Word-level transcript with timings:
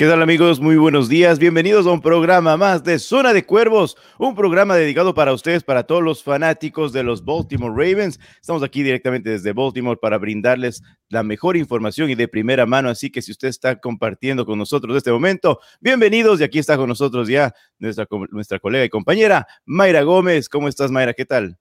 ¿Qué 0.00 0.06
tal 0.06 0.22
amigos? 0.22 0.60
Muy 0.60 0.76
buenos 0.76 1.10
días. 1.10 1.38
Bienvenidos 1.38 1.86
a 1.86 1.90
un 1.90 2.00
programa 2.00 2.56
más 2.56 2.82
de 2.82 2.98
Zona 2.98 3.34
de 3.34 3.44
Cuervos, 3.44 3.98
un 4.18 4.34
programa 4.34 4.74
dedicado 4.74 5.12
para 5.12 5.34
ustedes, 5.34 5.62
para 5.62 5.82
todos 5.82 6.02
los 6.02 6.22
fanáticos 6.22 6.94
de 6.94 7.02
los 7.02 7.22
Baltimore 7.22 7.74
Ravens. 7.74 8.18
Estamos 8.40 8.62
aquí 8.62 8.82
directamente 8.82 9.28
desde 9.28 9.52
Baltimore 9.52 9.98
para 10.00 10.16
brindarles 10.16 10.82
la 11.10 11.22
mejor 11.22 11.58
información 11.58 12.08
y 12.08 12.14
de 12.14 12.28
primera 12.28 12.64
mano. 12.64 12.88
Así 12.88 13.10
que 13.10 13.20
si 13.20 13.30
usted 13.30 13.48
está 13.48 13.78
compartiendo 13.78 14.46
con 14.46 14.58
nosotros 14.58 14.96
este 14.96 15.12
momento, 15.12 15.60
bienvenidos. 15.82 16.40
Y 16.40 16.44
aquí 16.44 16.58
está 16.58 16.78
con 16.78 16.88
nosotros 16.88 17.28
ya 17.28 17.52
nuestra, 17.78 18.08
nuestra 18.30 18.58
colega 18.58 18.86
y 18.86 18.88
compañera 18.88 19.46
Mayra 19.66 20.00
Gómez. 20.00 20.48
¿Cómo 20.48 20.68
estás, 20.68 20.90
Mayra? 20.90 21.12
¿Qué 21.12 21.26
tal? 21.26 21.58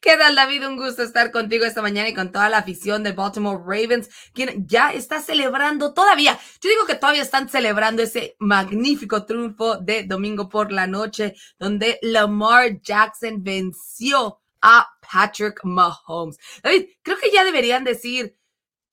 ¿Qué 0.00 0.16
tal, 0.18 0.34
David? 0.34 0.66
Un 0.66 0.76
gusto 0.76 1.02
estar 1.02 1.30
contigo 1.30 1.64
esta 1.64 1.80
mañana 1.80 2.08
y 2.08 2.14
con 2.14 2.30
toda 2.30 2.50
la 2.50 2.58
afición 2.58 3.02
de 3.02 3.12
Baltimore 3.12 3.62
Ravens, 3.64 4.10
quien 4.34 4.66
ya 4.66 4.92
está 4.92 5.22
celebrando 5.22 5.94
todavía. 5.94 6.38
Yo 6.60 6.68
digo 6.68 6.84
que 6.86 6.94
todavía 6.94 7.22
están 7.22 7.48
celebrando 7.48 8.02
ese 8.02 8.36
magnífico 8.38 9.24
triunfo 9.24 9.78
de 9.78 10.04
domingo 10.04 10.48
por 10.48 10.70
la 10.70 10.86
noche, 10.86 11.34
donde 11.58 11.98
Lamar 12.02 12.80
Jackson 12.82 13.42
venció 13.42 14.40
a 14.60 14.86
Patrick 15.00 15.60
Mahomes. 15.64 16.38
David, 16.62 16.88
creo 17.02 17.16
que 17.18 17.30
ya 17.30 17.44
deberían 17.44 17.84
decir, 17.84 18.36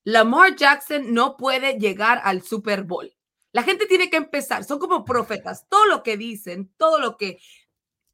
Lamar 0.04 0.56
Jackson 0.56 1.12
no 1.12 1.36
puede 1.36 1.78
llegar 1.78 2.20
al 2.24 2.42
Super 2.42 2.82
Bowl. 2.82 3.12
La 3.52 3.62
gente 3.62 3.84
tiene 3.84 4.08
que 4.08 4.16
empezar, 4.16 4.64
son 4.64 4.78
como 4.78 5.04
profetas, 5.04 5.66
todo 5.68 5.84
lo 5.84 6.02
que 6.02 6.16
dicen, 6.16 6.72
todo 6.78 6.98
lo 6.98 7.18
que 7.18 7.38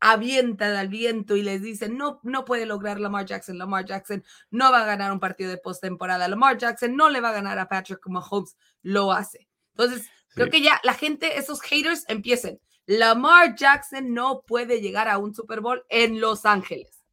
avientan 0.00 0.74
al 0.76 0.88
viento 0.88 1.36
y 1.36 1.42
les 1.42 1.62
dicen, 1.62 1.96
no, 1.96 2.20
no 2.22 2.44
puede 2.44 2.66
lograr 2.66 3.00
Lamar 3.00 3.26
Jackson, 3.26 3.58
Lamar 3.58 3.84
Jackson 3.84 4.24
no 4.50 4.70
va 4.70 4.82
a 4.82 4.86
ganar 4.86 5.12
un 5.12 5.20
partido 5.20 5.50
de 5.50 5.58
postemporada, 5.58 6.28
Lamar 6.28 6.58
Jackson 6.58 6.96
no 6.96 7.08
le 7.08 7.20
va 7.20 7.30
a 7.30 7.34
ganar 7.34 7.58
a 7.58 7.68
Patrick 7.68 8.06
Mahomes, 8.06 8.56
lo 8.82 9.12
hace. 9.12 9.48
Entonces, 9.70 10.08
creo 10.34 10.50
que 10.50 10.60
ya 10.60 10.80
la 10.84 10.94
gente, 10.94 11.38
esos 11.38 11.60
haters 11.62 12.04
empiecen. 12.08 12.60
Lamar 12.86 13.54
Jackson 13.54 14.14
no 14.14 14.42
puede 14.46 14.80
llegar 14.80 15.08
a 15.08 15.18
un 15.18 15.34
Super 15.34 15.60
Bowl 15.60 15.84
en 15.88 16.20
Los 16.20 16.46
Ángeles. 16.46 17.04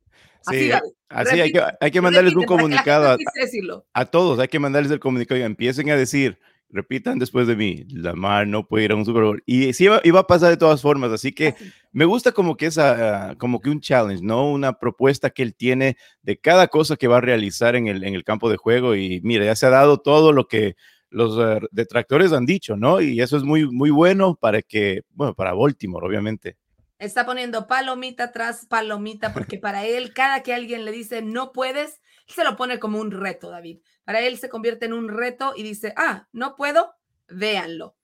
Así, 0.45 0.71
así 1.09 1.41
hay, 1.41 1.51
que, 1.51 1.63
hay 1.79 1.91
que 1.91 2.01
mandarles 2.01 2.35
un 2.35 2.45
comunicado 2.45 3.09
a, 3.09 3.17
a, 3.93 4.05
todos, 4.05 4.39
hay 4.39 4.47
que 4.47 4.59
mandarles 4.59 4.91
el 4.91 4.99
comunicado 4.99 5.39
y 5.39 5.43
empiecen 5.43 5.89
a 5.89 5.95
decir, 5.95 6.39
repitan 6.75 7.17
después 7.17 7.47
de 7.47 7.55
mí, 7.55 7.85
Lamar 7.89 8.47
no 8.47 8.67
puede 8.67 8.85
ir 8.85 8.91
a 8.91 8.95
un 8.95 9.05
Super 9.05 9.23
Bowl. 9.23 9.43
Y 9.45 9.73
sí 9.73 9.87
iba, 10.03 10.19
a 10.19 10.27
pasar 10.27 10.49
de 10.49 10.57
todas 10.57 10.81
formas, 10.81 11.11
así 11.11 11.31
que 11.31 11.55
me 11.91 12.05
gusta 12.05 12.33
como 12.33 12.57
que 12.57 12.67
esa, 12.67 13.35
como 13.37 13.61
que 13.61 13.69
un 13.69 13.81
challenge, 13.81 14.23
¿no? 14.23 14.51
Una 14.51 14.73
propuesta 14.73 15.29
que 15.29 15.41
él 15.41 15.55
tiene 15.55 15.97
de 16.21 16.37
cada 16.37 16.67
cosa 16.67 16.97
que 16.97 17.07
va 17.07 17.17
a 17.17 17.21
realizar 17.21 17.75
en 17.75 17.87
el, 17.87 18.03
en 18.03 18.13
el 18.13 18.23
campo 18.23 18.49
de 18.49 18.57
juego. 18.57 18.95
Y 18.95 19.21
mira, 19.23 19.45
ya 19.45 19.55
se 19.55 19.65
ha 19.65 19.69
dado 19.69 19.99
todo 19.99 20.33
lo 20.33 20.47
que 20.47 20.75
los 21.09 21.37
eh, 21.39 21.65
detractores 21.71 22.33
han 22.33 22.45
dicho, 22.45 22.75
¿no? 22.75 22.99
Y 22.99 23.21
eso 23.21 23.37
es 23.37 23.43
muy, 23.43 23.65
muy 23.71 23.89
bueno 23.89 24.35
para 24.35 24.61
que, 24.61 25.03
bueno, 25.11 25.33
para 25.33 25.53
Baltimore, 25.53 26.05
obviamente. 26.05 26.57
Está 26.99 27.25
poniendo 27.25 27.67
palomita 27.67 28.31
tras 28.31 28.65
palomita, 28.65 29.33
porque 29.33 29.57
para 29.57 29.85
él, 29.85 30.13
cada 30.13 30.43
que 30.43 30.53
alguien 30.53 30.85
le 30.85 30.91
dice 30.91 31.21
no 31.21 31.51
puedes, 31.51 32.01
se 32.27 32.43
lo 32.43 32.55
pone 32.55 32.79
como 32.79 32.99
un 32.99 33.11
reto, 33.11 33.49
David. 33.49 33.79
Para 34.03 34.21
él 34.21 34.37
se 34.37 34.49
convierte 34.49 34.85
en 34.85 34.93
un 34.93 35.09
reto 35.09 35.53
y 35.55 35.63
dice, 35.63 35.93
ah, 35.97 36.27
no 36.31 36.55
puedo, 36.55 36.95
véanlo. 37.27 37.95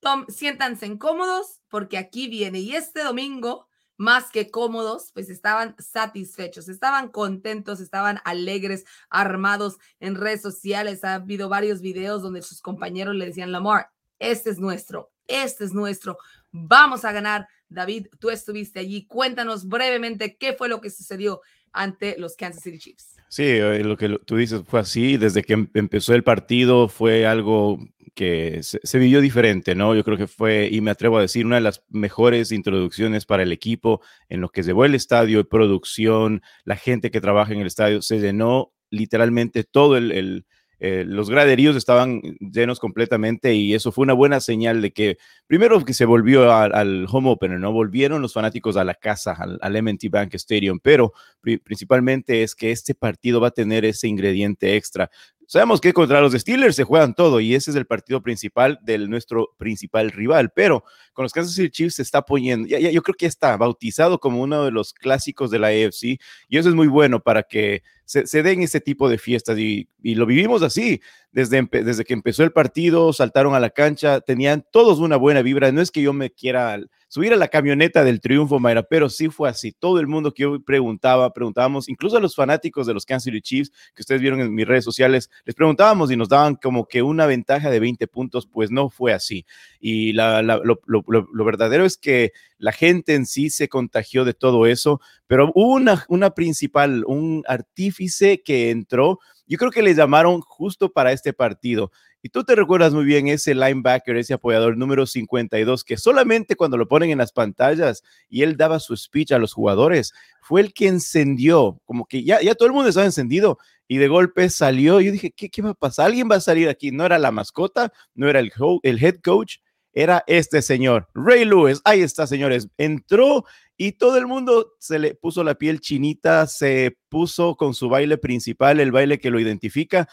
Tom, 0.00 0.26
siéntanse 0.28 0.86
incómodos 0.86 1.62
porque 1.68 1.96
aquí 1.96 2.28
viene. 2.28 2.60
Y 2.60 2.76
este 2.76 3.02
domingo, 3.02 3.68
más 3.96 4.30
que 4.30 4.50
cómodos, 4.50 5.10
pues 5.12 5.30
estaban 5.30 5.74
satisfechos, 5.78 6.68
estaban 6.68 7.08
contentos, 7.08 7.80
estaban 7.80 8.20
alegres, 8.24 8.84
armados 9.08 9.78
en 10.00 10.14
redes 10.14 10.42
sociales. 10.42 11.04
Ha 11.04 11.14
habido 11.14 11.48
varios 11.48 11.80
videos 11.80 12.22
donde 12.22 12.42
sus 12.42 12.60
compañeros 12.60 13.14
le 13.14 13.26
decían, 13.26 13.52
Lamar, 13.52 13.90
este 14.18 14.50
es 14.50 14.58
nuestro, 14.58 15.10
este 15.26 15.64
es 15.64 15.72
nuestro, 15.72 16.18
vamos 16.50 17.04
a 17.04 17.12
ganar. 17.12 17.48
David, 17.74 18.06
tú 18.18 18.30
estuviste 18.30 18.78
allí. 18.78 19.06
Cuéntanos 19.06 19.68
brevemente 19.68 20.36
qué 20.36 20.54
fue 20.54 20.68
lo 20.68 20.80
que 20.80 20.90
sucedió 20.90 21.40
ante 21.72 22.16
los 22.18 22.36
Kansas 22.36 22.62
City 22.62 22.78
Chiefs. 22.78 23.16
Sí, 23.28 23.42
eh, 23.44 23.82
lo 23.82 23.96
que 23.96 24.18
tú 24.24 24.36
dices 24.36 24.62
fue 24.66 24.80
así. 24.80 25.16
Desde 25.16 25.42
que 25.42 25.54
em, 25.54 25.68
empezó 25.74 26.14
el 26.14 26.22
partido 26.22 26.88
fue 26.88 27.26
algo 27.26 27.78
que 28.14 28.60
se, 28.62 28.98
vivió 28.98 29.20
diferente, 29.20 29.74
¿no? 29.74 29.94
Yo 29.94 30.04
creo 30.04 30.16
que 30.16 30.28
fue, 30.28 30.68
y 30.70 30.80
me 30.80 30.92
atrevo 30.92 31.18
a 31.18 31.22
decir, 31.22 31.44
una 31.44 31.56
de 31.56 31.62
las 31.62 31.82
mejores 31.88 32.52
introducciones 32.52 33.26
para 33.26 33.42
el 33.42 33.50
equipo 33.50 34.00
en 34.28 34.40
lo 34.40 34.50
que 34.50 34.62
llevó 34.62 34.84
el 34.84 34.94
estadio, 34.94 35.48
producción, 35.48 36.42
la 36.64 36.76
gente 36.76 37.10
que 37.10 37.20
trabaja 37.20 37.52
en 37.52 37.60
el 37.60 37.66
estadio, 37.66 38.02
se 38.02 38.20
llenó 38.20 38.72
literalmente 38.90 39.64
todo 39.64 39.96
el 39.96 40.46
eh, 40.86 41.02
los 41.06 41.30
graderíos 41.30 41.76
estaban 41.76 42.20
llenos 42.40 42.78
completamente 42.78 43.54
y 43.54 43.72
eso 43.72 43.90
fue 43.90 44.02
una 44.02 44.12
buena 44.12 44.38
señal 44.38 44.82
de 44.82 44.92
que 44.92 45.16
primero 45.46 45.82
que 45.82 45.94
se 45.94 46.04
volvió 46.04 46.52
al, 46.52 47.06
home 47.10 47.30
opener, 47.30 47.58
¿no? 47.58 47.72
Volvieron 47.72 48.20
los 48.20 48.34
fanáticos 48.34 48.76
a 48.76 48.84
la 48.84 48.92
casa, 48.92 49.32
al, 49.32 49.82
MT 49.82 50.10
Bank 50.10 50.34
Stadium, 50.34 50.78
pero 50.82 51.14
principalmente 51.40 52.42
es 52.42 52.54
que 52.54 52.70
este 52.70 52.94
partido 52.94 53.40
va 53.40 53.48
a 53.48 53.52
tener 53.52 53.86
ese 53.86 54.08
ingrediente 54.08 54.76
extra. 54.76 55.10
Sabemos 55.46 55.80
que 55.80 55.94
contra 55.94 56.20
los 56.20 56.34
Steelers 56.34 56.76
se 56.76 56.84
juegan 56.84 57.14
todo 57.14 57.40
y 57.40 57.54
ese 57.54 57.70
es 57.70 57.78
el 57.78 57.86
partido 57.86 58.20
principal 58.20 58.78
de 58.82 58.98
nuestro 58.98 59.54
principal 59.56 60.10
rival, 60.10 60.52
pero 60.54 60.84
con 61.14 61.22
los 61.22 61.32
Kansas 61.32 61.54
City 61.54 61.70
Chiefs 61.70 61.94
se 61.94 62.02
está 62.02 62.22
poniendo, 62.22 62.68
ya, 62.68 62.78
yo 62.78 63.02
creo 63.02 63.14
que 63.14 63.26
está 63.26 63.56
bautizado 63.56 64.20
como 64.20 64.42
uno 64.42 64.64
de 64.64 64.70
los 64.70 64.92
clásicos 64.92 65.50
de 65.50 65.58
la 65.58 65.68
AFC 65.68 66.20
y 66.48 66.58
eso 66.58 66.68
es 66.68 66.74
muy 66.74 66.88
bueno 66.88 67.20
para 67.20 67.42
que 67.42 67.82
se, 68.04 68.42
den 68.42 68.62
ese 68.62 68.80
tipo 68.80 69.08
de 69.08 69.18
fiestas 69.18 69.58
y, 69.58 69.88
lo 70.02 70.26
vivimos 70.26 70.62
así. 70.62 71.00
Desde, 71.32 71.66
desde 71.72 72.04
que 72.04 72.12
empezó 72.12 72.44
el 72.44 72.52
partido, 72.52 73.12
saltaron 73.12 73.54
a 73.54 73.60
la 73.60 73.70
cancha, 73.70 74.20
tenían 74.20 74.64
todos 74.70 75.00
una 75.00 75.16
buena 75.16 75.42
vibra. 75.42 75.72
No 75.72 75.80
es 75.80 75.90
que 75.90 76.02
yo 76.02 76.12
me 76.12 76.30
quiera 76.30 76.78
subir 77.08 77.32
a 77.32 77.36
la 77.36 77.48
camioneta 77.48 78.04
del 78.04 78.20
triunfo, 78.20 78.60
Mayra, 78.60 78.82
pero 78.82 79.08
sí 79.08 79.28
fue 79.28 79.48
así. 79.48 79.72
Todo 79.72 79.98
el 79.98 80.06
mundo 80.06 80.32
que 80.32 80.42
yo 80.42 80.60
preguntaba, 80.62 81.32
preguntábamos, 81.32 81.88
incluso 81.88 82.16
a 82.16 82.20
los 82.20 82.34
fanáticos 82.34 82.86
de 82.86 82.94
los 82.94 83.06
Kansas 83.06 83.24
City 83.24 83.40
Chiefs, 83.40 83.70
que 83.94 84.02
ustedes 84.02 84.20
vieron 84.20 84.40
en 84.40 84.54
mis 84.54 84.66
redes 84.66 84.84
sociales, 84.84 85.30
les 85.44 85.54
preguntábamos 85.54 86.10
y 86.10 86.16
nos 86.16 86.28
daban 86.28 86.56
como 86.56 86.86
que 86.86 87.02
una 87.02 87.26
ventaja 87.26 87.70
de 87.70 87.80
20 87.80 88.06
puntos, 88.06 88.46
pues 88.46 88.70
no 88.70 88.90
fue 88.90 89.12
así. 89.12 89.46
Y 89.80 90.12
lo, 90.12 90.42
lo, 90.42 91.03
verdadero 91.06 91.84
es 91.84 91.96
que 91.96 92.32
la 92.58 92.72
gente 92.72 93.14
en 93.14 93.26
sí 93.26 93.50
se 93.50 93.68
contagió 93.68 94.24
de 94.24 94.34
todo 94.34 94.66
eso, 94.66 95.00
pero 95.26 95.50
hubo 95.54 95.74
una, 95.74 96.04
una 96.08 96.30
principal, 96.30 97.04
un 97.06 97.44
artífice 97.46 98.42
que 98.42 98.70
entró, 98.70 99.18
yo 99.46 99.58
creo 99.58 99.70
que 99.70 99.82
le 99.82 99.94
llamaron 99.94 100.40
justo 100.40 100.92
para 100.92 101.12
este 101.12 101.32
partido. 101.32 101.90
Y 102.22 102.30
tú 102.30 102.42
te 102.42 102.54
recuerdas 102.54 102.94
muy 102.94 103.04
bien 103.04 103.28
ese 103.28 103.54
linebacker, 103.54 104.16
ese 104.16 104.32
apoyador 104.32 104.78
número 104.78 105.04
52, 105.04 105.84
que 105.84 105.98
solamente 105.98 106.56
cuando 106.56 106.78
lo 106.78 106.88
ponen 106.88 107.10
en 107.10 107.18
las 107.18 107.32
pantallas 107.32 108.02
y 108.30 108.42
él 108.42 108.56
daba 108.56 108.80
su 108.80 108.96
speech 108.96 109.32
a 109.32 109.38
los 109.38 109.52
jugadores, 109.52 110.14
fue 110.40 110.62
el 110.62 110.72
que 110.72 110.88
encendió, 110.88 111.82
como 111.84 112.06
que 112.06 112.24
ya, 112.24 112.40
ya 112.40 112.54
todo 112.54 112.66
el 112.66 112.72
mundo 112.72 112.88
estaba 112.88 113.04
encendido 113.04 113.58
y 113.88 113.98
de 113.98 114.08
golpe 114.08 114.48
salió. 114.48 115.02
Yo 115.02 115.12
dije, 115.12 115.32
¿qué, 115.32 115.50
¿qué 115.50 115.60
va 115.60 115.70
a 115.70 115.74
pasar? 115.74 116.06
Alguien 116.06 116.30
va 116.30 116.36
a 116.36 116.40
salir 116.40 116.70
aquí. 116.70 116.90
No 116.90 117.04
era 117.04 117.18
la 117.18 117.30
mascota, 117.30 117.92
no 118.14 118.26
era 118.26 118.40
el, 118.40 118.50
el 118.82 119.04
head 119.04 119.16
coach, 119.22 119.56
era 119.94 120.24
este 120.26 120.60
señor, 120.60 121.08
Ray 121.14 121.44
Lewis. 121.44 121.80
Ahí 121.84 122.00
está, 122.00 122.26
señores. 122.26 122.68
Entró 122.76 123.44
y 123.76 123.92
todo 123.92 124.18
el 124.18 124.26
mundo 124.26 124.72
se 124.78 124.98
le 124.98 125.14
puso 125.14 125.44
la 125.44 125.54
piel 125.54 125.80
chinita, 125.80 126.46
se 126.46 126.96
puso 127.08 127.56
con 127.56 127.74
su 127.74 127.88
baile 127.88 128.18
principal, 128.18 128.80
el 128.80 128.92
baile 128.92 129.18
que 129.18 129.30
lo 129.30 129.38
identifica. 129.38 130.08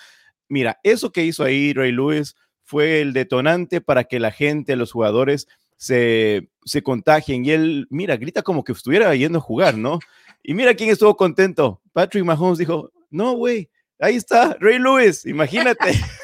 Mira, 0.47 0.79
eso 0.83 1.11
que 1.11 1.25
hizo 1.25 1.43
ahí 1.43 1.73
Ray 1.73 1.91
Lewis 1.91 2.35
fue 2.63 3.01
el 3.01 3.13
detonante 3.13 3.81
para 3.81 4.03
que 4.03 4.19
la 4.19 4.31
gente, 4.31 4.75
los 4.75 4.91
jugadores, 4.91 5.47
se, 5.77 6.49
se 6.63 6.83
contagien. 6.83 7.43
Y 7.43 7.51
él, 7.51 7.87
mira, 7.89 8.17
grita 8.17 8.43
como 8.43 8.63
que 8.63 8.71
estuviera 8.71 9.13
yendo 9.15 9.39
a 9.39 9.41
jugar, 9.41 9.77
¿no? 9.77 9.99
Y 10.43 10.53
mira 10.53 10.75
quién 10.75 10.89
estuvo 10.89 11.17
contento. 11.17 11.81
Patrick 11.91 12.23
Mahomes 12.23 12.59
dijo, 12.59 12.91
no, 13.09 13.33
güey, 13.33 13.69
ahí 13.99 14.15
está, 14.15 14.55
Ray 14.59 14.77
Lewis, 14.77 15.25
imagínate. 15.25 15.93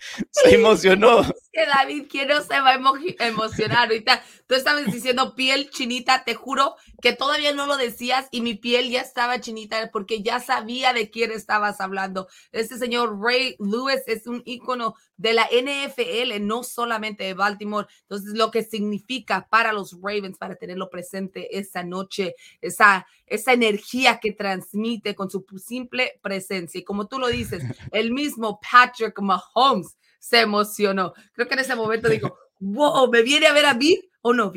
se 0.30 0.54
emocionó. 0.54 1.22
Que 1.52 1.66
David, 1.66 2.06
¿quién 2.08 2.28
no 2.28 2.40
se 2.42 2.60
va 2.60 2.70
a 2.70 3.26
emocionar? 3.26 3.88
Ahorita 3.88 4.22
tú 4.46 4.54
estabas 4.54 4.86
diciendo 4.86 5.34
piel 5.34 5.70
chinita, 5.70 6.24
te 6.24 6.34
juro 6.34 6.76
que 7.02 7.12
todavía 7.12 7.52
no 7.52 7.66
lo 7.66 7.76
decías 7.76 8.28
y 8.30 8.40
mi 8.40 8.54
piel 8.54 8.90
ya 8.90 9.00
estaba 9.00 9.40
chinita 9.40 9.90
porque 9.90 10.22
ya 10.22 10.38
sabía 10.40 10.92
de 10.92 11.10
quién 11.10 11.32
estabas 11.32 11.80
hablando. 11.80 12.28
Este 12.52 12.78
señor 12.78 13.18
Ray 13.20 13.56
Lewis 13.58 14.02
es 14.06 14.26
un 14.26 14.42
ícono 14.44 14.94
de 15.16 15.34
la 15.34 15.46
NFL, 15.46 16.46
no 16.46 16.62
solamente 16.62 17.24
de 17.24 17.34
Baltimore. 17.34 17.86
Entonces, 18.02 18.32
lo 18.34 18.50
que 18.50 18.62
significa 18.62 19.46
para 19.50 19.72
los 19.72 19.92
Ravens, 20.00 20.38
para 20.38 20.56
tenerlo 20.56 20.88
presente 20.88 21.58
esa 21.58 21.82
noche, 21.82 22.34
esa, 22.62 23.06
esa 23.26 23.52
energía 23.52 24.18
que 24.18 24.32
transmite 24.32 25.14
con 25.14 25.30
su 25.30 25.44
simple 25.58 26.18
presencia. 26.22 26.80
Y 26.80 26.84
como 26.84 27.06
tú 27.06 27.18
lo 27.18 27.28
dices, 27.28 27.62
el 27.92 28.12
mismo 28.12 28.60
Patrick 28.60 29.20
Mahomes 29.20 29.96
se 30.20 30.40
emocionó. 30.40 31.14
Creo 31.32 31.48
que 31.48 31.54
en 31.54 31.60
ese 31.60 31.74
momento 31.74 32.08
dijo, 32.08 32.38
wow, 32.60 33.10
¿me 33.10 33.22
viene 33.22 33.46
a 33.46 33.52
ver 33.52 33.66
a 33.66 33.74
mí? 33.74 33.98
O 34.22 34.34
no, 34.34 34.52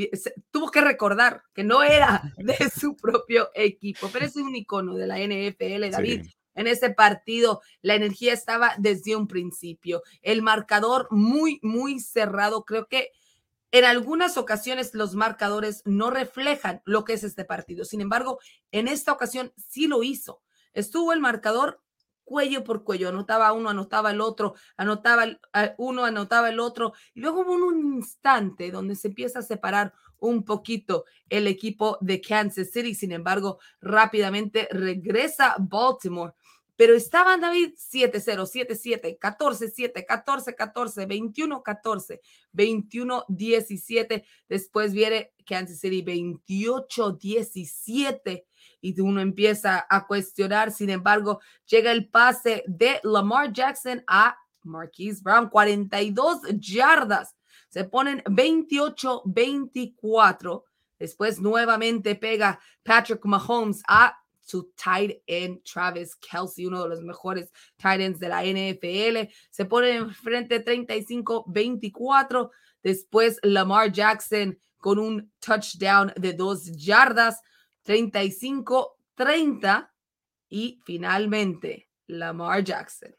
tuvo 0.52 0.70
que 0.70 0.82
recordar 0.82 1.42
que 1.54 1.64
no 1.64 1.82
era 1.82 2.22
de 2.38 2.56
su 2.80 2.96
propio 2.98 3.50
equipo, 3.56 4.10
pero 4.12 4.26
es 4.26 4.36
un 4.36 4.56
icono 4.56 4.94
de 4.96 5.08
la 5.08 5.18
NFL, 5.18 5.90
David. 5.90 6.26
En 6.54 6.68
ese 6.68 6.92
partido, 6.92 7.62
la 7.82 7.96
energía 7.96 8.34
estaba 8.34 8.74
desde 8.78 9.16
un 9.16 9.28
principio. 9.28 10.04
El 10.22 10.44
marcador 10.44 11.08
muy, 11.10 11.60
muy 11.64 12.00
cerrado. 12.00 12.64
Creo 12.64 12.88
que 12.88 13.10
En 13.72 13.86
algunas 13.86 14.38
ocasiones 14.38 14.94
los 14.94 15.16
marcadores 15.16 15.82
no 15.86 16.12
reflejan 16.12 16.84
lo 16.86 17.06
que 17.06 17.14
es 17.14 17.24
este 17.24 17.44
partido. 17.44 17.86
Sin 17.86 18.02
embargo, 18.02 18.38
en 18.72 18.88
esta 18.88 19.12
ocasión 19.12 19.52
sí 19.58 19.88
lo 19.88 20.04
hizo. 20.04 20.44
Estuvo 20.74 21.12
el 21.12 21.22
marcador 21.22 21.82
cuello 22.24 22.64
por 22.64 22.84
cuello, 22.84 23.10
anotaba 23.10 23.54
uno, 23.54 23.70
anotaba 23.70 24.12
el 24.12 24.22
otro, 24.22 24.56
anotaba 24.78 25.26
uno, 25.78 26.06
anotaba 26.06 26.50
el 26.50 26.60
otro, 26.60 26.94
y 27.14 27.22
luego 27.22 27.42
hubo 27.42 27.54
un 27.54 27.96
instante 27.96 28.72
donde 28.72 28.96
se 28.96 29.10
empieza 29.10 29.40
a 29.40 29.44
separar 29.44 29.94
un 30.20 30.44
poquito 30.44 31.06
el 31.30 31.48
equipo 31.48 31.98
de 32.02 32.22
Kansas 32.22 32.72
City, 32.72 32.96
sin 32.96 33.12
embargo, 33.12 33.60
rápidamente 33.82 34.68
regresa 34.72 35.56
Baltimore 35.60 36.34
pero 36.76 36.96
estaban 36.96 37.42
David 37.42 37.74
7-0, 37.76 38.46
7-7, 38.46 39.20
14-7, 39.20 40.06
14-14, 40.06 41.08
21-14, 41.08 42.20
21-17. 42.54 44.26
Después 44.50 44.94
viene 44.94 45.34
Kansas 45.46 45.80
City 45.80 46.04
28-17 46.04 48.44
y 48.84 49.00
uno 49.00 49.22
empieza 49.22 49.88
a 49.90 50.06
cuestionar. 50.06 50.72
Sin 50.72 50.90
embargo, 50.90 51.40
llega 51.66 51.92
el 51.92 52.10
pase 52.10 52.66
de 52.68 53.00
Lamar 53.04 53.54
Jackson 53.54 54.04
a 54.06 54.38
Marquise 54.62 55.22
Brown, 55.24 55.50
42 55.50 56.42
yardas. 56.60 57.34
Se 57.70 57.86
ponen 57.86 58.22
28-24. 58.26 60.64
Después 61.00 61.40
nuevamente 61.40 62.16
pega 62.16 62.60
Patrick 62.84 63.26
Mahomes 63.26 63.82
a 63.88 64.16
su 64.42 64.74
tight 64.76 65.22
end 65.28 65.64
Travis 65.64 66.18
Kelsey, 66.18 66.66
uno 66.66 66.84
de 66.84 66.90
los 66.90 67.02
mejores 67.02 67.50
tight 67.78 68.02
ends 68.02 68.20
de 68.20 68.28
la 68.28 68.44
NFL. 68.44 69.32
Se 69.50 69.64
pone 69.64 69.96
enfrente 69.96 70.62
35-24. 70.64 72.50
Después 72.84 73.40
Lamar 73.44 73.94
Jackson 73.94 74.60
con 74.78 75.00
un 75.00 75.32
touchdown 75.40 76.12
de 76.18 76.34
dos 76.34 76.66
yardas, 76.76 77.42
35-30. 77.86 79.90
Y 80.50 80.82
finalmente 80.86 81.90
Lamar 82.08 82.64
Jackson. 82.64 83.16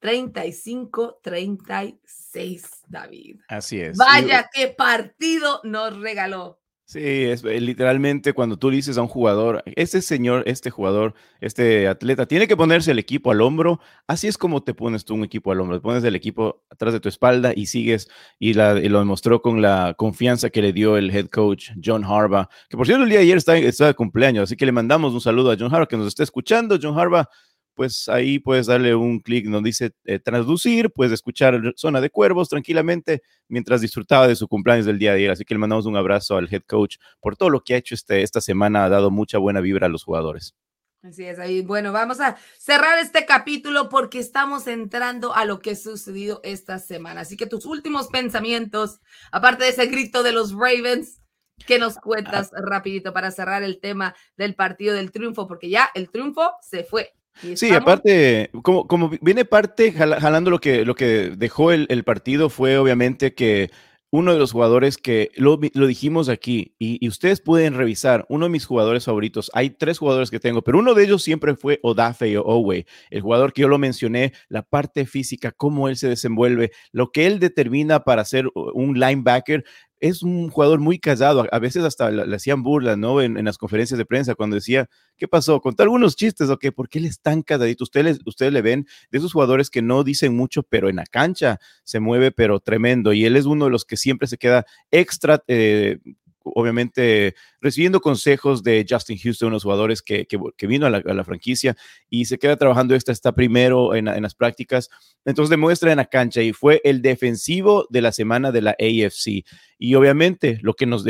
35-36, 0.00 2.80
David. 2.88 3.40
Así 3.48 3.80
es. 3.80 3.96
Vaya, 3.96 4.50
qué 4.52 4.68
partido 4.68 5.60
nos 5.64 5.98
regaló. 5.98 6.61
Sí, 6.84 6.98
es 7.00 7.42
eh, 7.44 7.60
literalmente 7.60 8.34
cuando 8.34 8.58
tú 8.58 8.68
dices 8.68 8.98
a 8.98 9.02
un 9.02 9.08
jugador, 9.08 9.62
este 9.76 10.02
señor, 10.02 10.42
este 10.46 10.68
jugador, 10.68 11.14
este 11.40 11.88
atleta, 11.88 12.26
tiene 12.26 12.46
que 12.46 12.56
ponerse 12.56 12.90
el 12.90 12.98
equipo 12.98 13.30
al 13.30 13.40
hombro. 13.40 13.80
Así 14.06 14.26
es 14.28 14.36
como 14.36 14.62
te 14.62 14.74
pones 14.74 15.04
tú 15.04 15.14
un 15.14 15.24
equipo 15.24 15.52
al 15.52 15.60
hombro. 15.60 15.80
Pones 15.80 16.04
el 16.04 16.16
equipo 16.16 16.64
atrás 16.70 16.92
de 16.92 17.00
tu 17.00 17.08
espalda 17.08 17.52
y 17.54 17.66
sigues. 17.66 18.10
Y, 18.38 18.54
la, 18.54 18.74
lo 18.74 18.98
demostró 18.98 19.40
con 19.40 19.62
la 19.62 19.94
confianza 19.96 20.50
que 20.50 20.60
le 20.60 20.72
dio 20.72 20.96
el 20.98 21.10
head 21.10 21.28
coach 21.28 21.70
John 21.82 22.04
Harbaugh, 22.04 22.48
que 22.68 22.76
por 22.76 22.86
cierto 22.86 23.04
el 23.04 23.08
día 23.08 23.18
de 23.18 23.24
ayer 23.24 23.38
está, 23.38 23.56
está 23.56 23.86
de 23.86 23.94
cumpleaños. 23.94 24.44
Así 24.44 24.56
que 24.56 24.66
le 24.66 24.72
mandamos 24.72 25.14
un 25.14 25.20
saludo 25.20 25.52
a 25.52 25.56
John 25.58 25.72
Harbaugh 25.72 25.88
que 25.88 25.96
nos 25.96 26.08
está 26.08 26.24
escuchando. 26.24 26.78
John 26.82 26.98
Harbaugh, 26.98 27.26
pues 27.74 28.08
ahí 28.08 28.38
puedes 28.38 28.66
darle 28.66 28.94
un 28.94 29.20
clic 29.20 29.46
donde 29.46 29.68
dice 29.68 29.92
eh, 30.04 30.18
traducir, 30.18 30.90
puedes 30.90 31.12
escuchar 31.12 31.60
Zona 31.76 32.00
de 32.00 32.10
Cuervos 32.10 32.48
tranquilamente 32.48 33.22
mientras 33.48 33.80
disfrutaba 33.80 34.28
de 34.28 34.36
su 34.36 34.48
cumpleaños 34.48 34.86
del 34.86 34.98
día 34.98 35.12
de 35.12 35.18
ayer. 35.18 35.30
Así 35.30 35.44
que 35.44 35.54
le 35.54 35.58
mandamos 35.58 35.86
un 35.86 35.96
abrazo 35.96 36.36
al 36.36 36.52
head 36.52 36.62
coach 36.66 36.96
por 37.20 37.36
todo 37.36 37.50
lo 37.50 37.62
que 37.62 37.74
ha 37.74 37.78
hecho 37.78 37.94
este, 37.94 38.22
esta 38.22 38.40
semana, 38.40 38.84
ha 38.84 38.88
dado 38.88 39.10
mucha 39.10 39.38
buena 39.38 39.60
vibra 39.60 39.86
a 39.86 39.90
los 39.90 40.04
jugadores. 40.04 40.54
Así 41.02 41.24
es, 41.24 41.40
ahí. 41.40 41.62
Bueno, 41.62 41.90
vamos 41.90 42.20
a 42.20 42.36
cerrar 42.58 43.00
este 43.00 43.26
capítulo 43.26 43.88
porque 43.88 44.20
estamos 44.20 44.68
entrando 44.68 45.34
a 45.34 45.44
lo 45.44 45.58
que 45.58 45.72
ha 45.72 45.76
sucedido 45.76 46.40
esta 46.44 46.78
semana. 46.78 47.22
Así 47.22 47.36
que 47.36 47.46
tus 47.46 47.66
últimos 47.66 48.06
pensamientos, 48.06 49.00
aparte 49.32 49.64
de 49.64 49.70
ese 49.70 49.86
grito 49.86 50.22
de 50.22 50.30
los 50.30 50.52
Ravens, 50.52 51.20
¿qué 51.66 51.80
nos 51.80 51.96
cuentas 51.96 52.52
rapidito 52.52 53.12
para 53.12 53.32
cerrar 53.32 53.64
el 53.64 53.80
tema 53.80 54.14
del 54.36 54.54
partido 54.54 54.94
del 54.94 55.10
triunfo? 55.10 55.48
Porque 55.48 55.70
ya 55.70 55.90
el 55.94 56.08
triunfo 56.08 56.52
se 56.60 56.84
fue. 56.84 57.12
Sí, 57.54 57.70
aparte, 57.72 58.50
como, 58.62 58.86
como 58.86 59.10
viene 59.20 59.44
parte 59.44 59.92
jalando 59.92 60.50
lo 60.50 60.60
que, 60.60 60.84
lo 60.84 60.94
que 60.94 61.32
dejó 61.36 61.72
el, 61.72 61.86
el, 61.88 62.04
partido 62.04 62.50
fue 62.50 62.78
obviamente 62.78 63.34
que 63.34 63.70
uno 64.12 64.34
de 64.34 64.38
los 64.38 64.52
jugadores 64.52 64.98
que 64.98 65.30
lo, 65.36 65.58
lo 65.72 65.86
dijimos 65.86 66.28
aquí 66.28 66.74
y, 66.78 67.04
y, 67.04 67.08
ustedes 67.08 67.40
pueden 67.40 67.74
revisar, 67.74 68.26
uno 68.28 68.44
de 68.44 68.50
mis 68.50 68.66
jugadores 68.66 69.06
favoritos, 69.06 69.50
hay 69.54 69.70
tres 69.70 69.98
jugadores 69.98 70.30
que 70.30 70.38
tengo, 70.38 70.62
pero 70.62 70.78
uno 70.78 70.92
de 70.92 71.04
ellos 71.04 71.22
siempre 71.22 71.56
fue 71.56 71.80
Odafe 71.82 72.36
o 72.36 72.44
Owe, 72.44 72.86
el 73.10 73.22
jugador 73.22 73.54
que 73.54 73.62
yo 73.62 73.68
lo 73.68 73.78
mencioné, 73.78 74.34
la 74.48 74.62
parte 74.62 75.06
física, 75.06 75.50
cómo 75.50 75.88
él 75.88 75.96
se 75.96 76.08
desenvuelve, 76.08 76.72
lo 76.92 77.10
que 77.10 77.26
él 77.26 77.38
determina 77.38 78.00
para 78.00 78.26
ser 78.26 78.48
un 78.54 79.00
linebacker, 79.00 79.64
es 80.02 80.24
un 80.24 80.50
jugador 80.50 80.80
muy 80.80 80.98
callado, 80.98 81.46
a 81.52 81.58
veces 81.60 81.84
hasta 81.84 82.10
le, 82.10 82.34
hacían 82.34 82.64
burla, 82.64 82.96
¿no? 82.96 83.22
En, 83.22 83.42
las 83.44 83.56
conferencias 83.56 83.96
de 83.96 84.04
prensa 84.04 84.34
cuando 84.34 84.56
decía, 84.56 84.90
¿qué 85.16 85.28
pasó? 85.28 85.60
Contó 85.60 85.84
algunos 85.84 86.16
chistes, 86.16 86.50
¿o 86.50 86.58
qué? 86.58 86.72
¿Por 86.72 86.88
qué 86.88 86.98
él 86.98 87.04
es 87.04 87.20
tan 87.20 87.42
calladito? 87.42 87.84
Ustedes, 87.84 88.18
ustedes 88.26 88.52
le 88.52 88.62
ven 88.62 88.88
de 89.12 89.18
esos 89.18 89.32
jugadores 89.32 89.70
que 89.70 89.80
no 89.80 90.02
dicen 90.02 90.36
mucho, 90.36 90.64
pero 90.64 90.88
en 90.88 90.96
la 90.96 91.06
cancha 91.06 91.60
se 91.84 92.00
mueve, 92.00 92.32
pero 92.32 92.58
tremendo. 92.58 93.12
Y 93.12 93.24
él 93.26 93.36
es 93.36 93.44
uno 93.44 93.66
de 93.66 93.70
los 93.70 93.84
que 93.84 93.96
siempre 93.96 94.26
se 94.26 94.38
queda 94.38 94.66
extra 94.90 95.44
eh, 95.46 95.98
obviamente 96.44 97.34
recibiendo 97.60 98.00
consejos 98.00 98.62
de 98.62 98.84
Justin 98.88 99.18
Houston, 99.18 99.48
unos 99.48 99.62
jugadores 99.62 100.02
que, 100.02 100.26
que, 100.26 100.66
vino 100.66 100.86
a 100.86 100.90
la, 100.90 101.24
franquicia 101.24 101.76
y 102.08 102.24
se 102.24 102.38
queda 102.38 102.56
trabajando 102.56 102.94
esta, 102.94 103.12
está 103.12 103.32
primero 103.32 103.94
en, 103.94 104.08
en, 104.08 104.22
las 104.22 104.34
prácticas. 104.34 104.90
Entonces 105.24 105.50
demuestra 105.50 105.90
en 105.90 105.98
la 105.98 106.06
cancha 106.06 106.42
y 106.42 106.52
fue 106.52 106.80
el 106.84 107.02
defensivo 107.02 107.86
de 107.90 108.02
la 108.02 108.12
semana 108.12 108.52
de 108.52 108.62
la 108.62 108.70
AFC. 108.72 109.44
Y 109.78 109.94
obviamente 109.94 110.58
lo 110.62 110.74
que 110.74 110.86
nos, 110.86 111.04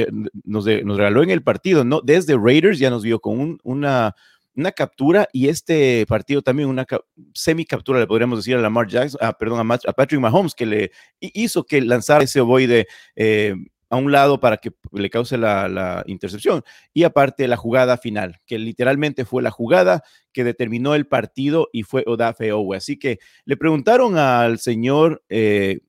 nos, 0.45 0.67
nos, 0.67 0.97
regaló 0.97 1.23
en 1.23 1.31
el 1.31 1.43
partido, 1.43 1.85
¿no? 1.85 2.01
Desde 2.01 2.37
Raiders 2.37 2.79
ya 2.79 2.91
nos 2.91 3.03
vio 3.03 3.21
con 3.21 3.59
una, 3.63 4.15
una 4.55 4.73
captura 4.73 5.29
y 5.33 5.49
este 5.49 6.07
partido 6.07 6.43
también 6.43 6.69
una 6.69 6.87
semi 7.35 7.65
captura, 7.65 8.01
le 8.01 8.07
podríamos 8.07 8.39
decir 8.39 8.57
a 8.57 8.61
Lamar 8.61 8.87
Jackson, 8.89 9.19
ah, 9.23 9.33
perdón, 9.33 9.71
a, 9.71 9.75
a, 9.75 9.93
Patrick 9.93 10.21
Mahomes, 10.21 10.55
que 10.55 10.67
le 10.67 10.93
hizo 11.21 11.65
que 11.65 11.81
lanzara 11.81 12.25
ese 12.25 12.41
ovoide 12.41 12.87
eh, 13.17 13.55
a 13.93 13.97
un 13.97 14.11
lado 14.11 14.41
para 14.41 14.57
que 14.57 14.73
le 14.91 15.11
cause 15.11 15.37
la, 15.37 16.03
intercepción. 16.07 16.65
Y 16.95 17.03
aparte 17.03 17.47
la 17.47 17.59
jugada 17.59 17.99
final, 17.99 18.41
que 18.47 18.59
literalmente 18.59 19.27
fue 19.27 19.43
la 19.43 19.51
jugada 19.51 20.03
que 20.33 20.45
determinó 20.45 20.95
el 20.95 21.07
partido 21.07 21.69
y 21.75 21.83
fue 21.83 22.03
Odafe 22.07 22.53
Owe. 22.53 22.75
Así 22.75 22.99
que 22.99 23.19
le 23.45 23.59
preguntaron 23.59 24.17
al 24.17 24.59
señor 24.61 25.23
eh, 25.29 25.81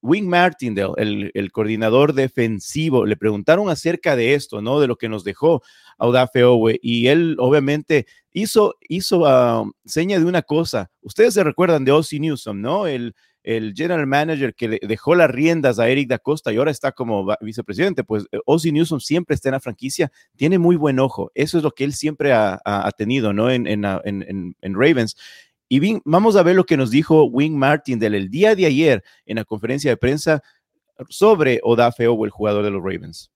Wing 0.00 0.28
Martindale, 0.28 0.94
el, 0.96 1.52
coordinador 1.52 2.14
defensivo, 2.14 3.04
le 3.04 3.18
preguntaron 3.18 3.68
acerca 3.68 4.16
de 4.16 4.32
esto, 4.32 4.62
¿no? 4.62 4.80
De 4.80 4.86
lo 4.86 4.96
que 4.96 5.10
nos 5.10 5.22
dejó 5.22 5.62
Odafe 5.98 6.44
Owe. 6.44 6.80
Y 6.82 7.08
él 7.08 7.36
obviamente 7.38 8.06
hizo, 8.32 8.76
hizo 8.88 9.26
ah, 9.26 9.70
seña 9.84 10.18
de 10.18 10.24
una 10.24 10.40
cosa. 10.40 10.90
Ustedes 11.02 11.34
se 11.34 11.44
recuerdan 11.44 11.84
de 11.84 11.92
Ozzy 11.92 12.18
Newsom, 12.18 12.62
¿no? 12.62 12.86
El, 12.86 13.14
el 13.42 13.74
general 13.74 14.06
manager 14.06 14.54
que 14.54 14.68
le 14.68 14.80
dejó 14.82 15.14
las 15.14 15.30
riendas 15.30 15.78
a 15.78 15.88
Eric 15.88 16.08
da 16.08 16.18
Costa 16.18 16.52
y 16.52 16.56
ahora 16.56 16.70
está 16.70 16.92
como 16.92 17.26
vicepresidente, 17.40 18.04
pues 18.04 18.26
eh, 18.32 18.38
Ozzy 18.46 18.72
Newsom 18.72 19.00
siempre 19.00 19.34
está 19.34 19.48
en 19.48 19.54
la 19.54 19.60
franquicia, 19.60 20.10
tiene 20.36 20.58
muy 20.58 20.76
buen 20.76 20.98
ojo. 20.98 21.30
Eso 21.34 21.58
es 21.58 21.64
lo 21.64 21.72
que 21.72 21.84
él 21.84 21.92
siempre 21.92 22.32
ha, 22.32 22.90
tenido, 22.96 23.32
¿no? 23.32 23.50
En, 23.50 23.66
en, 23.66 23.84
en, 23.84 24.74
Ravens. 24.74 25.16
Y 25.68 26.00
vamos 26.04 26.36
a 26.36 26.42
ver 26.42 26.54
lo 26.54 26.64
que 26.64 26.76
nos 26.76 26.90
dijo 26.90 27.24
Wing 27.24 27.56
Martin 27.56 27.98
del 27.98 28.14
el 28.14 28.30
día 28.30 28.54
de 28.54 28.66
ayer 28.66 29.02
en 29.24 29.36
la 29.36 29.44
conferencia 29.44 29.90
de 29.90 29.96
prensa 29.96 30.42
sobre 31.08 31.60
Odafe 31.62 32.04
el 32.04 32.30
jugador 32.30 32.64
de 32.64 32.70
los 32.70 32.82
Ravens. 32.82 33.30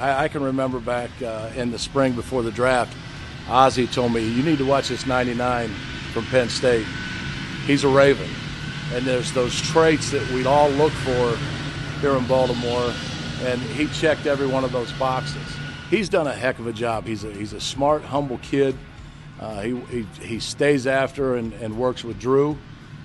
I, 0.00 0.24
I 0.24 0.28
can 0.28 0.42
remember 0.42 0.80
back 0.80 1.10
uh, 1.22 1.48
in 1.56 1.70
the 1.70 1.78
spring 1.78 2.14
before 2.14 2.42
the 2.42 2.50
draft, 2.50 2.92
Ozzy 3.46 3.86
told 3.86 4.12
me, 4.12 4.20
you 4.20 4.42
need 4.42 4.58
to 4.58 4.66
watch 4.66 4.88
this 4.88 5.06
99 5.06 5.68
from 6.12 6.24
Penn 6.26 6.48
State. 6.48 6.86
He's 7.66 7.84
a 7.84 7.88
Raven. 7.88 8.28
And 8.94 9.04
there's 9.04 9.32
those 9.32 9.60
traits 9.60 10.10
that 10.10 10.28
we'd 10.32 10.46
all 10.46 10.68
look 10.70 10.92
for 10.92 11.36
here 12.00 12.16
in 12.16 12.26
Baltimore, 12.26 12.92
and 13.42 13.60
he 13.60 13.86
checked 13.88 14.26
every 14.26 14.46
one 14.46 14.64
of 14.64 14.72
those 14.72 14.92
boxes. 14.92 15.42
He's 15.88 16.08
done 16.08 16.26
a 16.26 16.32
heck 16.32 16.58
of 16.58 16.66
a 16.66 16.72
job. 16.72 17.06
He's 17.06 17.24
a, 17.24 17.30
he's 17.32 17.52
a 17.52 17.60
smart, 17.60 18.02
humble 18.02 18.38
kid. 18.38 18.76
Uh, 19.40 19.60
he, 19.60 19.76
he, 19.80 20.02
he 20.20 20.40
stays 20.40 20.86
after 20.86 21.36
and, 21.36 21.52
and 21.54 21.76
works 21.76 22.04
with 22.04 22.18
Drew, 22.18 22.56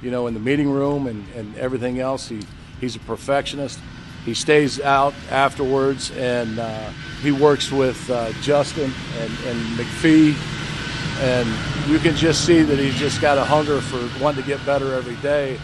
you 0.02 0.12
know, 0.12 0.28
in 0.28 0.34
the 0.34 0.40
meeting 0.40 0.70
room 0.70 1.08
and, 1.08 1.28
and 1.36 1.56
everything 1.58 2.00
else. 2.00 2.28
He, 2.28 2.42
he's 2.80 2.96
a 2.96 3.00
perfectionist. 3.00 3.80
He 4.24 4.34
stays 4.34 4.80
out 4.80 5.14
afterwards 5.32 6.12
and 6.12 6.60
uh, 6.60 6.90
he 7.22 7.32
works 7.32 7.72
with 7.72 8.10
uh, 8.10 8.32
Justin 8.42 8.92
and, 9.20 9.32
and 9.46 9.60
McPhee. 9.78 10.36
And 11.20 11.90
you 11.90 11.98
can 11.98 12.16
just 12.16 12.46
see 12.46 12.62
that 12.62 12.78
he's 12.78 12.96
just 12.96 13.20
got 13.22 13.38
a 13.38 13.44
hunger 13.44 13.82
for 13.82 13.98
wanting 14.22 14.44
to 14.44 14.48
get 14.48 14.64
better 14.66 14.94
every 14.94 15.16
day. 15.18 15.58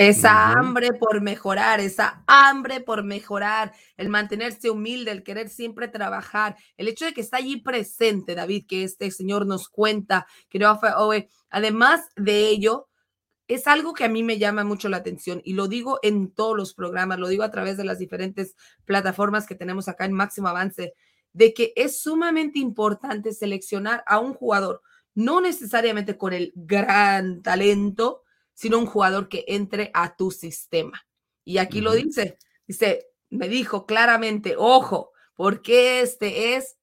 Esa 0.00 0.52
hambre 0.52 0.94
por 0.94 1.20
mejorar, 1.20 1.78
esa 1.78 2.24
hambre 2.26 2.80
por 2.80 3.04
mejorar, 3.04 3.74
el 3.98 4.08
mantenerse 4.08 4.70
humilde, 4.70 5.10
el 5.10 5.22
querer 5.22 5.50
siempre 5.50 5.88
trabajar, 5.88 6.56
el 6.78 6.88
hecho 6.88 7.04
de 7.04 7.12
que 7.12 7.20
está 7.20 7.36
allí 7.36 7.58
presente, 7.58 8.34
David, 8.34 8.64
que 8.66 8.82
este 8.82 9.10
señor 9.10 9.44
nos 9.44 9.68
cuenta, 9.68 10.26
que 10.48 10.58
no 10.58 10.78
fue, 10.78 11.28
además 11.50 12.08
de 12.16 12.48
ello, 12.48 12.88
es 13.46 13.66
algo 13.66 13.92
que 13.92 14.04
a 14.04 14.08
mí 14.08 14.22
me 14.22 14.38
llama 14.38 14.64
mucho 14.64 14.88
la 14.88 14.96
atención 14.96 15.42
y 15.44 15.52
lo 15.52 15.68
digo 15.68 15.98
en 16.02 16.32
todos 16.32 16.56
los 16.56 16.72
programas, 16.72 17.18
lo 17.18 17.28
digo 17.28 17.42
a 17.42 17.50
través 17.50 17.76
de 17.76 17.84
las 17.84 17.98
diferentes 17.98 18.56
plataformas 18.86 19.46
que 19.46 19.54
tenemos 19.54 19.86
acá 19.86 20.06
en 20.06 20.14
Máximo 20.14 20.48
Avance, 20.48 20.94
de 21.34 21.52
que 21.52 21.74
es 21.76 22.00
sumamente 22.00 22.58
importante 22.58 23.34
seleccionar 23.34 24.02
a 24.06 24.18
un 24.18 24.32
jugador, 24.32 24.80
no 25.14 25.42
necesariamente 25.42 26.16
con 26.16 26.32
el 26.32 26.54
gran 26.56 27.42
talento, 27.42 28.22
sino 28.60 28.78
un 28.78 28.84
jugador 28.84 29.30
que 29.30 29.46
entre 29.48 29.90
a 29.94 30.16
tu 30.16 30.30
sistema. 30.30 31.06
Y 31.46 31.56
aquí 31.56 31.80
lo 31.80 31.94
dice, 31.94 32.36
dice, 32.66 33.06
me 33.30 33.48
dijo 33.48 33.86
claramente, 33.86 34.54
ojo, 34.58 35.12
porque 35.34 36.02
este 36.02 36.56
es 36.56 36.76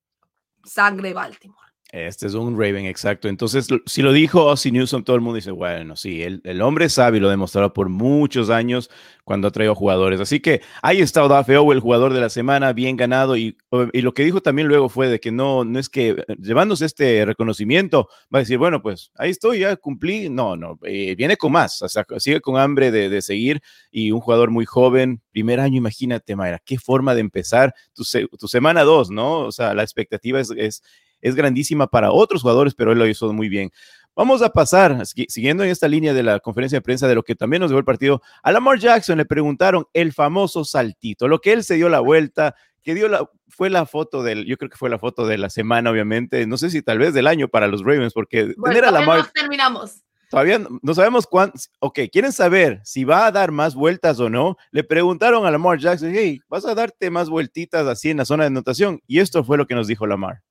sangre 0.64 1.14
Baltimore. 1.14 1.67
Este 1.92 2.28
es 2.28 2.34
un 2.34 2.60
Raven, 2.60 2.86
exacto. 2.86 3.30
Entonces, 3.30 3.68
si 3.86 4.02
lo 4.02 4.12
dijo 4.12 4.44
Ozzy 4.44 4.74
Newsom, 4.74 5.06
todo 5.06 5.16
el 5.16 5.22
mundo 5.22 5.38
dice, 5.38 5.52
bueno, 5.52 5.96
sí, 5.96 6.22
el, 6.22 6.42
el 6.44 6.62
hombre 6.62 6.90
sabe 6.90 7.18
y 7.18 7.20
lo 7.22 7.28
ha 7.28 7.32
demostrado 7.32 7.72
por 7.74 7.88
muchos 7.88 8.50
años 8.50 8.90
cuando 9.24 9.48
ha 9.48 9.52
traído 9.52 9.74
jugadores. 9.74 10.20
Así 10.20 10.42
que 10.42 10.62
ahí 10.82 11.00
está 11.00 11.24
Odafeo, 11.24 11.72
el 11.72 11.80
jugador 11.80 12.14
de 12.14 12.20
la 12.20 12.30
semana, 12.30 12.74
bien 12.74 12.98
ganado. 12.98 13.38
Y, 13.38 13.58
y, 13.94 14.02
lo 14.02 14.14
que 14.14 14.26
dijo 14.26 14.42
también 14.42 14.68
luego 14.68 14.90
fue 14.90 15.08
de 15.08 15.22
que 15.22 15.32
no, 15.32 15.64
no 15.64 15.80
es 15.80 15.88
que 15.88 16.10
eh, 16.10 16.26
llevándose 16.42 16.86
este 16.86 17.24
reconocimiento, 17.24 18.10
va 18.34 18.40
a 18.40 18.42
decir, 18.42 18.58
bueno, 18.58 18.82
pues 18.82 19.12
ahí 19.16 19.30
estoy, 19.30 19.60
ya 19.60 19.76
cumplí. 19.78 20.30
No, 20.30 20.58
no, 20.58 20.78
eh, 20.84 21.16
viene 21.16 21.38
con 21.38 21.54
más, 21.54 21.82
o 21.82 21.88
sea, 21.88 22.06
sigue 22.18 22.42
con 22.42 22.58
hambre 22.58 22.92
de, 22.92 23.08
de, 23.08 23.22
seguir. 23.22 23.62
Y 23.92 24.12
un 24.12 24.20
jugador 24.20 24.52
muy 24.52 24.66
joven, 24.66 25.22
primer 25.32 25.62
año, 25.62 25.78
imagínate, 25.78 26.36
Mayra, 26.36 26.60
qué 26.66 26.78
forma 26.78 27.16
de 27.16 27.22
empezar 27.22 27.74
tu, 27.94 28.04
tu 28.38 28.48
semana 28.50 28.84
dos, 28.84 29.10
¿no? 29.10 29.40
O 29.40 29.52
sea, 29.54 29.74
la 29.74 29.84
expectativa 29.84 30.40
es, 30.42 30.52
es 30.52 30.84
es 31.22 31.36
grandísima 31.36 31.88
para 31.88 32.12
otros 32.12 32.42
jugadores, 32.42 32.74
pero 32.74 32.92
él 32.92 33.00
lo 33.00 33.08
hizo 33.08 33.32
muy 33.34 33.50
bien. 33.50 33.72
Vamos 34.16 34.42
a 34.42 34.50
pasar, 34.50 35.06
siguiendo 35.06 35.64
en 35.64 35.70
esta 35.70 35.88
línea 35.88 36.12
de 36.12 36.24
la 36.24 36.40
conferencia 36.40 36.78
de 36.78 36.82
prensa 36.82 37.08
de 37.08 37.14
lo 37.14 37.22
que 37.22 37.36
también 37.36 37.62
nos 37.62 37.70
dio 37.70 37.78
el 37.78 37.86
partido, 37.86 38.22
a 38.42 38.52
Lamar 38.52 38.80
Jackson 38.80 39.18
le 39.18 39.26
preguntaron 39.26 39.86
el 39.94 40.12
famoso 40.12 40.66
saltito, 40.66 41.28
lo 41.28 41.40
que 41.40 41.54
él 41.54 41.64
se 41.64 41.76
dio 41.76 41.88
la 41.88 42.00
vuelta, 42.00 42.56
que 42.82 42.96
dio 42.96 43.10
la, 43.10 43.30
fue 43.48 43.70
la 43.70 43.86
foto 43.86 44.24
del, 44.24 44.46
yo 44.46 44.58
creo 44.58 44.72
que 44.72 44.78
fue 44.78 44.90
la 44.90 44.98
foto 44.98 45.28
de 45.28 45.38
la 45.38 45.52
semana, 45.52 45.92
obviamente, 45.92 46.48
no 46.48 46.58
sé 46.58 46.72
si 46.72 46.82
tal 46.82 46.98
vez 46.98 47.14
del 47.14 47.28
año 47.28 47.48
para 47.48 47.68
los 47.68 47.82
Ravens, 47.82 48.14
porque 48.14 48.54
bueno, 48.58 48.76
tener 48.76 48.86
a 48.86 48.92
Lamar... 48.92 49.20
No 49.20 49.28
terminamos. 49.34 50.02
Todavía 50.30 50.60
no 50.82 50.94
sabemos 50.94 51.26
cuántos. 51.26 51.70
Ok, 51.80 52.00
¿quieren 52.12 52.34
saber 52.34 52.82
si 52.84 53.06
va 53.06 53.28
a 53.28 53.32
dar 53.32 53.52
más 53.52 53.76
vueltas 53.76 54.20
o 54.20 54.30
no? 54.30 54.58
Le 54.72 54.84
preguntaron 54.84 55.46
a 55.46 55.52
Lamar 55.52 55.80
Jackson, 55.80 56.12
hey, 56.14 56.42
¿vas 56.50 56.66
a 56.66 56.76
darte 56.76 57.10
más 57.10 57.30
vueltitas 57.30 57.88
así 57.88 58.10
en 58.10 58.18
la 58.18 58.26
zona 58.26 58.44
de 58.44 58.48
anotación? 58.48 59.00
Y 59.08 59.20
esto 59.20 59.44
fue 59.44 59.58
lo 59.58 59.68
que 59.68 59.76
nos 59.76 59.88
dijo 59.88 60.06
Lamar. 60.06 60.42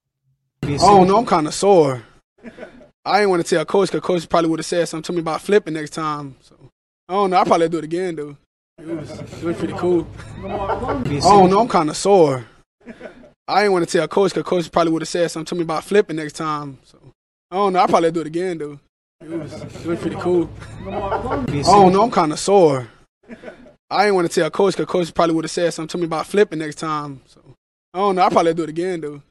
Oh 0.64 1.04
no, 1.04 1.18
I'm 1.18 1.26
kind 1.26 1.46
of 1.46 1.54
sore. 1.54 2.02
I 3.04 3.18
didn't 3.18 3.30
want 3.30 3.46
to 3.46 3.48
tell 3.48 3.64
coach 3.64 3.92
because 3.92 4.04
coach 4.04 4.28
probably 4.28 4.50
would 4.50 4.58
have 4.58 4.66
said 4.66 4.88
something 4.88 5.04
to 5.04 5.12
me 5.12 5.20
about 5.20 5.40
flipping 5.40 5.74
next 5.74 5.90
time. 5.90 6.36
So 6.40 6.56
I 7.08 7.14
don't 7.14 7.30
know. 7.30 7.36
I 7.36 7.44
probably 7.44 7.68
do 7.68 7.78
it 7.78 7.84
again 7.84 8.16
though. 8.16 8.36
It 8.78 8.86
was, 8.86 9.10
it 9.10 9.42
was 9.44 9.56
pretty 9.56 9.74
cool. 9.74 10.06
Oh 11.24 11.46
no, 11.46 11.60
I'm 11.60 11.68
kind 11.68 11.88
of 11.88 11.96
sore. 11.96 12.44
I 13.48 13.60
didn't 13.60 13.72
want 13.72 13.88
to 13.88 13.98
tell 13.98 14.08
coach 14.08 14.34
because 14.34 14.48
coach 14.48 14.72
probably 14.72 14.92
would 14.92 15.02
have 15.02 15.08
said 15.08 15.30
something 15.30 15.46
to 15.46 15.54
me 15.54 15.62
about 15.62 15.84
flipping 15.84 16.16
next 16.16 16.34
time. 16.34 16.78
So 16.82 16.98
I 17.50 17.56
don't 17.56 17.72
know. 17.72 17.80
I 17.80 17.86
probably 17.86 18.10
do 18.10 18.22
it 18.22 18.26
again 18.26 18.58
though. 18.58 18.80
It 19.20 19.30
was, 19.30 19.52
it 19.52 19.86
was 19.86 20.00
pretty 20.00 20.16
cool. 20.16 20.50
Oh 20.84 21.88
no, 21.88 22.02
I'm 22.02 22.10
kind 22.10 22.32
of 22.32 22.38
sore. 22.38 22.88
I 23.88 24.02
didn't 24.02 24.16
want 24.16 24.30
to 24.30 24.40
tell 24.40 24.50
coach 24.50 24.76
because 24.76 24.90
coach 24.90 25.14
probably 25.14 25.34
would 25.36 25.44
have 25.44 25.50
said 25.52 25.72
something 25.72 25.88
to 25.88 25.98
me 25.98 26.06
about 26.06 26.26
flipping 26.26 26.58
next 26.58 26.76
time. 26.76 27.20
So 27.26 27.40
I 27.94 27.98
don't 27.98 28.16
know. 28.16 28.22
I 28.22 28.28
probably 28.30 28.52
do 28.52 28.64
it 28.64 28.70
again 28.70 29.00
though. 29.00 29.22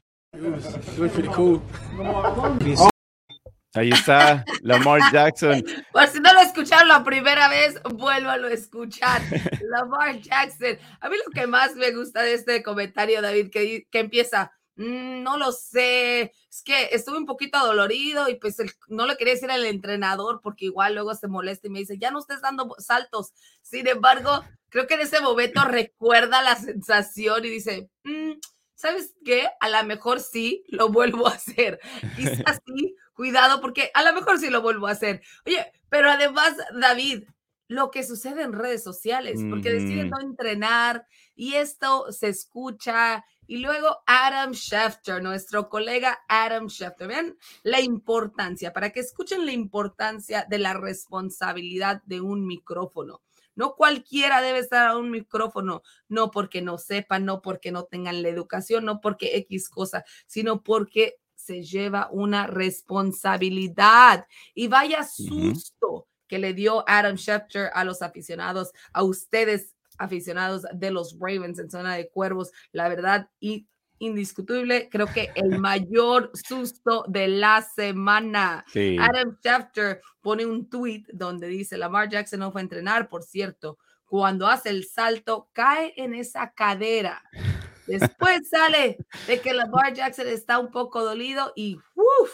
Ahí 3.74 3.90
está 3.90 4.44
Lamar 4.62 5.00
Jackson. 5.12 5.62
Por 5.92 6.06
si 6.08 6.20
no 6.20 6.32
lo 6.32 6.40
escucharon 6.40 6.88
la 6.88 7.04
primera 7.04 7.48
vez, 7.48 7.80
vuélvalo 7.84 8.48
a 8.48 8.52
escuchar. 8.52 9.20
Lamar 9.70 10.18
Jackson. 10.20 10.78
A 11.00 11.08
mí 11.08 11.16
lo 11.24 11.30
que 11.30 11.46
más 11.46 11.74
me 11.76 11.90
gusta 11.92 12.22
de 12.22 12.34
este 12.34 12.62
comentario, 12.62 13.20
David, 13.20 13.50
que, 13.50 13.86
que 13.90 13.98
empieza, 13.98 14.52
mmm, 14.76 15.22
no 15.22 15.36
lo 15.36 15.52
sé, 15.52 16.32
es 16.50 16.62
que 16.64 16.88
estuve 16.92 17.18
un 17.18 17.26
poquito 17.26 17.58
dolorido 17.58 18.28
y 18.30 18.36
pues 18.36 18.58
el, 18.60 18.70
no 18.88 19.06
le 19.06 19.16
quería 19.16 19.34
decir 19.34 19.50
al 19.50 19.66
entrenador 19.66 20.40
porque 20.42 20.66
igual 20.66 20.94
luego 20.94 21.14
se 21.14 21.28
molesta 21.28 21.66
y 21.66 21.70
me 21.70 21.80
dice, 21.80 21.98
ya 21.98 22.10
no 22.10 22.18
estés 22.18 22.40
dando 22.40 22.74
saltos. 22.78 23.32
Sin 23.60 23.86
embargo, 23.88 24.42
creo 24.70 24.86
que 24.86 24.94
en 24.94 25.00
ese 25.00 25.20
momento 25.20 25.64
recuerda 25.64 26.42
la 26.42 26.56
sensación 26.56 27.44
y 27.44 27.50
dice, 27.50 27.90
mmm, 28.04 28.32
¿sabes 28.76 29.14
qué? 29.24 29.48
A 29.58 29.68
lo 29.68 29.84
mejor 29.84 30.20
sí 30.20 30.64
lo 30.68 30.88
vuelvo 30.90 31.26
a 31.26 31.32
hacer. 31.32 31.80
Quizás 32.14 32.60
sí, 32.64 32.94
cuidado, 33.14 33.60
porque 33.60 33.90
a 33.94 34.04
lo 34.04 34.12
mejor 34.12 34.38
sí 34.38 34.48
lo 34.48 34.62
vuelvo 34.62 34.86
a 34.86 34.92
hacer. 34.92 35.22
Oye, 35.44 35.72
pero 35.88 36.10
además, 36.10 36.54
David, 36.78 37.24
lo 37.68 37.90
que 37.90 38.04
sucede 38.04 38.42
en 38.42 38.52
redes 38.52 38.84
sociales, 38.84 39.40
porque 39.50 39.72
deciden 39.72 40.10
no 40.10 40.20
entrenar 40.20 41.06
y 41.34 41.54
esto 41.54 42.12
se 42.12 42.28
escucha. 42.28 43.24
Y 43.48 43.58
luego 43.58 43.98
Adam 44.06 44.52
Schefter, 44.52 45.22
nuestro 45.22 45.68
colega 45.68 46.18
Adam 46.28 46.68
Schefter, 46.68 47.08
vean 47.08 47.36
la 47.62 47.80
importancia, 47.80 48.72
para 48.72 48.90
que 48.90 49.00
escuchen 49.00 49.46
la 49.46 49.52
importancia 49.52 50.46
de 50.48 50.58
la 50.58 50.74
responsabilidad 50.74 52.02
de 52.04 52.20
un 52.20 52.46
micrófono. 52.46 53.22
No 53.56 53.74
cualquiera 53.74 54.40
debe 54.40 54.60
estar 54.60 54.86
a 54.86 54.96
un 54.96 55.10
micrófono, 55.10 55.82
no 56.08 56.30
porque 56.30 56.62
no 56.62 56.78
sepan, 56.78 57.24
no 57.24 57.42
porque 57.42 57.72
no 57.72 57.84
tengan 57.84 58.22
la 58.22 58.28
educación, 58.28 58.84
no 58.84 59.00
porque 59.00 59.36
X 59.38 59.68
cosa, 59.68 60.04
sino 60.26 60.62
porque 60.62 61.16
se 61.34 61.62
lleva 61.62 62.08
una 62.12 62.46
responsabilidad. 62.46 64.26
Y 64.54 64.68
vaya 64.68 65.02
susto 65.02 66.06
que 66.28 66.38
le 66.38 66.54
dio 66.54 66.84
Adam 66.88 67.16
Schefter 67.16 67.70
a 67.74 67.84
los 67.84 68.02
aficionados, 68.02 68.72
a 68.92 69.02
ustedes 69.02 69.74
aficionados 69.98 70.66
de 70.74 70.90
los 70.90 71.16
Ravens 71.18 71.58
en 71.58 71.70
zona 71.70 71.94
de 71.94 72.08
cuervos, 72.08 72.52
la 72.72 72.88
verdad, 72.88 73.30
y 73.40 73.66
indiscutible, 73.98 74.88
creo 74.90 75.06
que 75.06 75.30
el 75.34 75.58
mayor 75.58 76.30
susto 76.34 77.04
de 77.08 77.28
la 77.28 77.62
semana. 77.62 78.64
Adam 79.00 79.36
Schefter 79.40 80.00
pone 80.20 80.46
un 80.46 80.68
tweet 80.68 81.04
donde 81.12 81.48
dice, 81.48 81.76
Lamar 81.76 82.08
Jackson 82.08 82.40
no 82.40 82.52
fue 82.52 82.60
a 82.60 82.64
entrenar, 82.64 83.08
por 83.08 83.22
cierto, 83.22 83.78
cuando 84.06 84.46
hace 84.46 84.70
el 84.70 84.84
salto, 84.84 85.48
cae 85.52 85.92
en 85.96 86.14
esa 86.14 86.52
cadera. 86.52 87.22
Después 87.86 88.48
sale 88.50 88.98
de 89.26 89.40
que 89.40 89.52
Lamar 89.52 89.92
Jackson 89.94 90.28
está 90.28 90.58
un 90.58 90.70
poco 90.70 91.04
dolido 91.04 91.52
y 91.56 91.76
¡uf! 91.94 92.30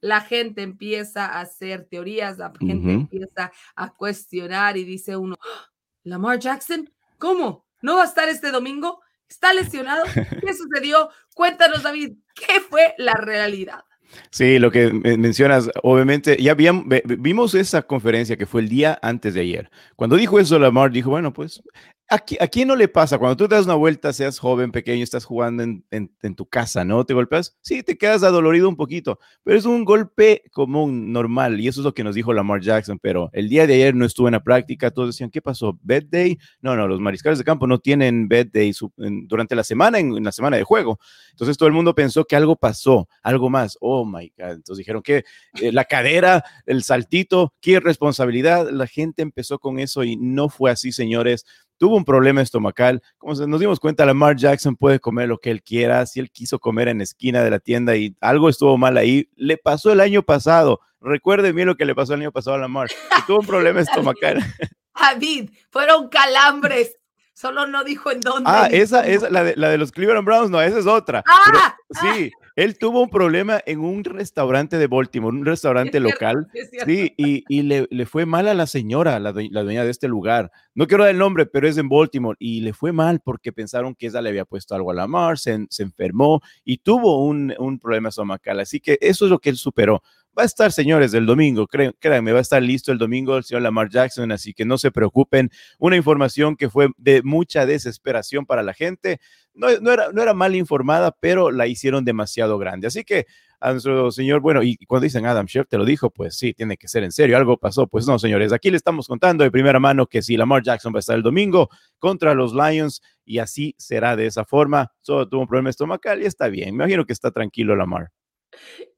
la 0.00 0.20
gente 0.22 0.62
empieza 0.62 1.26
a 1.26 1.40
hacer 1.40 1.86
teorías, 1.90 2.38
la 2.38 2.52
gente 2.58 2.92
empieza 2.92 3.52
a 3.74 3.92
cuestionar 3.94 4.76
y 4.76 4.84
dice 4.84 5.16
uno, 5.16 5.36
¡Ah! 5.42 5.70
Lamar 6.04 6.38
Jackson, 6.38 6.90
¿cómo? 7.18 7.66
¿No 7.82 7.96
va 7.96 8.02
a 8.02 8.06
estar 8.06 8.28
este 8.28 8.50
domingo? 8.50 9.00
¿Está 9.30 9.54
lesionado? 9.54 10.04
¿Qué 10.44 10.52
sucedió? 10.54 11.08
Cuéntanos, 11.34 11.84
David, 11.84 12.14
¿qué 12.34 12.60
fue 12.60 12.94
la 12.98 13.14
realidad? 13.14 13.84
Sí, 14.30 14.58
lo 14.58 14.72
que 14.72 14.92
mencionas, 14.92 15.70
obviamente, 15.84 16.36
ya 16.42 16.54
vimos 16.54 17.54
esa 17.54 17.82
conferencia 17.82 18.36
que 18.36 18.44
fue 18.44 18.60
el 18.60 18.68
día 18.68 18.98
antes 19.02 19.34
de 19.34 19.42
ayer. 19.42 19.70
Cuando 19.94 20.16
dijo 20.16 20.40
eso, 20.40 20.58
Lamar 20.58 20.90
dijo, 20.90 21.10
bueno, 21.10 21.32
pues 21.32 21.62
¿A, 22.12 22.18
quién 22.18 22.66
no 22.66 22.74
le 22.74 22.88
pasa? 22.88 23.18
Cuando 23.18 23.36
tú 23.36 23.46
te 23.46 23.54
das 23.54 23.66
una 23.66 23.76
vuelta, 23.76 24.12
seas 24.12 24.40
joven, 24.40 24.72
pequeño, 24.72 25.04
estás 25.04 25.24
jugando 25.24 25.62
en, 25.62 25.84
en, 25.92 26.34
tu 26.34 26.44
casa, 26.44 26.84
¿no? 26.84 27.06
¿Te 27.06 27.14
golpeas? 27.14 27.56
Sí, 27.60 27.84
te 27.84 27.96
quedas 27.96 28.24
adolorido 28.24 28.68
un 28.68 28.74
poquito, 28.74 29.20
pero 29.44 29.56
es 29.56 29.64
un 29.64 29.84
golpe 29.84 30.42
común, 30.50 31.12
normal, 31.12 31.60
y 31.60 31.68
eso 31.68 31.82
es 31.82 31.84
lo 31.84 31.94
que 31.94 32.02
nos 32.02 32.16
dijo 32.16 32.32
Lamar 32.32 32.62
Jackson, 32.62 32.98
pero 33.00 33.30
el 33.32 33.48
día 33.48 33.64
de 33.68 33.74
ayer 33.74 33.94
no 33.94 34.04
estuvo 34.04 34.26
en 34.26 34.32
la 34.32 34.42
práctica, 34.42 34.90
todos 34.90 35.10
decían, 35.10 35.30
¿qué 35.30 35.40
pasó? 35.40 35.78
¿Bed 35.82 36.06
day? 36.10 36.36
No, 36.60 36.74
no, 36.74 36.88
los 36.88 36.98
mariscales 36.98 37.38
de 37.38 37.44
campo 37.44 37.68
no 37.68 37.78
tienen 37.78 38.26
bed 38.26 38.48
day 38.52 38.72
durante 38.96 39.54
la 39.54 39.62
semana, 39.62 40.00
en, 40.00 40.24
la 40.24 40.32
semana 40.32 40.56
de 40.56 40.64
juego. 40.64 40.98
Entonces 41.30 41.56
todo 41.56 41.68
el 41.68 41.74
mundo 41.74 41.94
pensó 41.94 42.24
que 42.24 42.34
algo 42.34 42.56
pasó, 42.56 43.08
algo 43.22 43.50
más. 43.50 43.78
Oh, 43.80 44.04
my 44.04 44.32
God. 44.36 44.54
Entonces 44.54 44.78
dijeron 44.78 45.02
que 45.02 45.22
eh, 45.60 45.70
la 45.70 45.84
cadera, 45.84 46.42
el 46.66 46.82
saltito, 46.82 47.54
qué 47.60 47.78
responsabilidad. 47.78 48.68
La 48.70 48.88
gente 48.88 49.22
empezó 49.22 49.60
con 49.60 49.78
eso 49.78 50.02
y 50.02 50.16
no 50.16 50.48
fue 50.48 50.72
así, 50.72 50.90
señores 50.90 51.46
tuvo 51.80 51.96
un 51.96 52.04
problema 52.04 52.42
estomacal. 52.42 53.02
Como 53.16 53.34
nos 53.46 53.58
dimos 53.58 53.80
cuenta, 53.80 54.04
Lamar 54.04 54.36
Jackson 54.36 54.76
puede 54.76 55.00
comer 55.00 55.28
lo 55.28 55.38
que 55.38 55.50
él 55.50 55.62
quiera. 55.62 56.04
Si 56.04 56.20
él 56.20 56.30
quiso 56.30 56.58
comer 56.58 56.88
en 56.88 56.98
la 56.98 57.04
esquina 57.04 57.42
de 57.42 57.50
la 57.50 57.58
tienda 57.58 57.96
y 57.96 58.14
algo 58.20 58.50
estuvo 58.50 58.76
mal 58.76 58.98
ahí, 58.98 59.30
le 59.34 59.56
pasó 59.56 59.90
el 59.90 60.00
año 60.00 60.22
pasado. 60.22 60.80
Recuerde 61.00 61.52
bien 61.52 61.66
lo 61.66 61.76
que 61.76 61.86
le 61.86 61.94
pasó 61.94 62.12
el 62.12 62.20
año 62.20 62.32
pasado 62.32 62.56
a 62.56 62.60
Lamar. 62.60 62.90
tuvo 63.26 63.40
un 63.40 63.46
problema 63.46 63.80
estomacal. 63.80 64.44
David, 64.94 65.50
fueron 65.70 66.10
calambres. 66.10 66.96
Solo 67.32 67.66
no 67.66 67.82
dijo 67.82 68.10
en 68.10 68.20
dónde. 68.20 68.50
Ah, 68.52 68.68
esa 68.70 69.06
es 69.06 69.22
la 69.30 69.42
de, 69.42 69.56
la 69.56 69.70
de 69.70 69.78
los 69.78 69.90
Cleveland 69.90 70.26
Browns, 70.26 70.50
no, 70.50 70.60
esa 70.60 70.78
es 70.78 70.86
otra. 70.86 71.24
Ah, 71.26 71.74
sí, 72.02 72.30
él 72.56 72.78
tuvo 72.78 73.02
un 73.02 73.10
problema 73.10 73.60
en 73.66 73.80
un 73.80 74.04
restaurante 74.04 74.78
de 74.78 74.86
Baltimore, 74.86 75.36
un 75.36 75.44
restaurante 75.44 76.00
local. 76.00 76.48
sí, 76.86 77.14
y, 77.16 77.44
y 77.48 77.62
le, 77.62 77.86
le, 77.90 78.06
fue 78.06 78.26
mal 78.26 78.48
a 78.48 78.54
la 78.54 78.66
señora, 78.66 79.18
la, 79.18 79.32
la, 79.32 79.62
dueña 79.62 79.84
de 79.84 79.90
este 79.90 80.08
lugar. 80.08 80.50
No 80.74 80.86
quiero 80.86 81.04
dar 81.04 81.12
el 81.12 81.18
nombre, 81.18 81.46
pero 81.46 81.68
es 81.68 81.78
en 81.78 81.88
Baltimore. 81.88 82.36
Y 82.38 82.60
le 82.60 82.72
fue 82.72 82.92
mal 82.92 83.20
porque 83.20 83.52
pensaron 83.52 83.94
que 83.94 84.06
ella 84.06 84.20
le 84.20 84.30
había 84.30 84.44
puesto 84.44 84.74
algo 84.74 84.90
a 84.90 84.94
la 84.94 85.06
mar, 85.06 85.38
se, 85.38 85.66
se 85.70 85.82
enfermó 85.82 86.40
y 86.64 86.78
tuvo 86.78 87.24
un, 87.24 87.54
un 87.58 87.78
problema 87.78 88.08
estomacal. 88.08 88.60
Así 88.60 88.80
que 88.80 88.98
eso 89.00 89.24
es 89.24 89.30
lo 89.30 89.38
que 89.38 89.50
él 89.50 89.56
superó. 89.56 90.02
Va 90.38 90.44
a 90.44 90.46
estar, 90.46 90.70
señores, 90.70 91.12
el 91.12 91.26
domingo, 91.26 91.66
créanme, 91.66 92.32
va 92.32 92.38
a 92.38 92.42
estar 92.42 92.62
listo 92.62 92.92
el 92.92 92.98
domingo 92.98 93.36
el 93.36 93.42
señor 93.42 93.62
Lamar 93.62 93.90
Jackson, 93.90 94.30
así 94.30 94.54
que 94.54 94.64
no 94.64 94.78
se 94.78 94.92
preocupen. 94.92 95.50
Una 95.78 95.96
información 95.96 96.54
que 96.54 96.70
fue 96.70 96.88
de 96.96 97.22
mucha 97.22 97.66
desesperación 97.66 98.46
para 98.46 98.62
la 98.62 98.72
gente. 98.72 99.20
No, 99.60 99.92
era, 99.92 100.10
no 100.12 100.22
era 100.22 100.34
mal 100.34 100.54
informada, 100.56 101.14
pero 101.18 101.50
la 101.50 101.66
hicieron 101.66 102.04
demasiado 102.04 102.58
grande. 102.58 102.86
Así 102.86 103.04
que 103.04 103.26
a 103.60 103.72
nuestro 103.72 104.10
señor, 104.10 104.40
bueno, 104.40 104.62
y 104.62 104.76
cuando 104.86 105.04
dicen 105.04 105.26
Adam 105.26 105.46
Chef 105.46 105.68
te 105.68 105.76
lo 105.76 105.84
dijo, 105.84 106.10
pues 106.10 106.36
sí, 106.36 106.54
tiene 106.54 106.76
que 106.76 106.88
ser 106.88 107.04
en 107.04 107.12
serio, 107.12 107.36
algo 107.36 107.58
pasó. 107.58 107.86
Pues 107.86 108.06
no, 108.06 108.18
señores, 108.18 108.52
aquí 108.52 108.70
le 108.70 108.78
estamos 108.78 109.06
contando 109.06 109.44
de 109.44 109.50
primera 109.50 109.78
mano 109.78 110.06
que 110.06 110.22
si 110.22 110.36
Lamar 110.36 110.62
Jackson 110.62 110.94
va 110.94 110.98
a 110.98 111.00
estar 111.00 111.16
el 111.16 111.22
domingo 111.22 111.68
contra 111.98 112.34
los 112.34 112.54
Lions 112.54 113.02
y 113.24 113.38
así 113.38 113.74
será 113.78 114.16
de 114.16 114.26
esa 114.26 114.44
forma. 114.44 114.92
Solo 115.02 115.28
tuvo 115.28 115.42
un 115.42 115.46
problema 115.46 115.70
estomacal 115.70 116.22
y 116.22 116.26
está 116.26 116.48
bien. 116.48 116.74
Me 116.74 116.84
imagino 116.84 117.04
que 117.04 117.12
está 117.12 117.30
tranquilo 117.30 117.76
Lamar. 117.76 118.10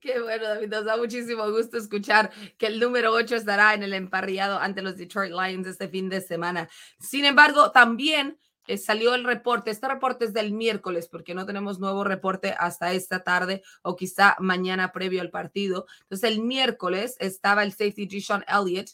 Qué 0.00 0.20
bueno, 0.20 0.44
David. 0.44 0.68
Nos 0.68 0.84
da 0.84 0.96
muchísimo 0.96 1.50
gusto 1.50 1.76
escuchar 1.76 2.30
que 2.56 2.66
el 2.66 2.80
número 2.80 3.12
8 3.12 3.36
estará 3.36 3.74
en 3.74 3.82
el 3.82 3.92
emparrillado 3.92 4.58
ante 4.58 4.82
los 4.82 4.96
Detroit 4.96 5.32
Lions 5.32 5.66
este 5.66 5.88
fin 5.88 6.08
de 6.08 6.20
semana. 6.20 6.68
Sin 6.98 7.24
embargo, 7.24 7.70
también 7.72 8.38
eh, 8.66 8.78
salió 8.78 9.14
el 9.14 9.24
reporte. 9.24 9.70
Este 9.70 9.88
reporte 9.88 10.24
es 10.24 10.32
del 10.32 10.52
miércoles 10.52 11.08
porque 11.08 11.34
no 11.34 11.46
tenemos 11.46 11.78
nuevo 11.78 12.04
reporte 12.04 12.54
hasta 12.58 12.92
esta 12.92 13.22
tarde 13.22 13.62
o 13.82 13.96
quizá 13.96 14.36
mañana 14.38 14.92
previo 14.92 15.20
al 15.20 15.30
partido. 15.30 15.86
Entonces, 16.02 16.30
el 16.30 16.42
miércoles 16.42 17.16
estaba 17.18 17.62
el 17.62 17.72
safety 17.72 18.08
G. 18.08 18.20
Sean 18.20 18.44
Elliott 18.48 18.90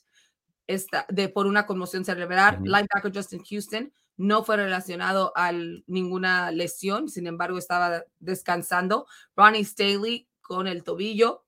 esta, 0.67 1.07
de, 1.09 1.29
por 1.29 1.47
una 1.47 1.67
conmoción 1.67 2.05
cerebral. 2.05 2.61
Linebacker 2.63 3.13
Justin 3.13 3.43
Houston 3.43 3.93
no 4.17 4.45
fue 4.45 4.57
relacionado 4.57 5.33
a 5.35 5.53
ninguna 5.87 6.51
lesión, 6.51 7.09
sin 7.09 7.27
embargo, 7.27 7.59
estaba 7.59 8.05
descansando. 8.19 9.07
Ronnie 9.37 9.65
Staley 9.65 10.29
con 10.43 10.67
el 10.67 10.83
tobillo. 10.85 11.45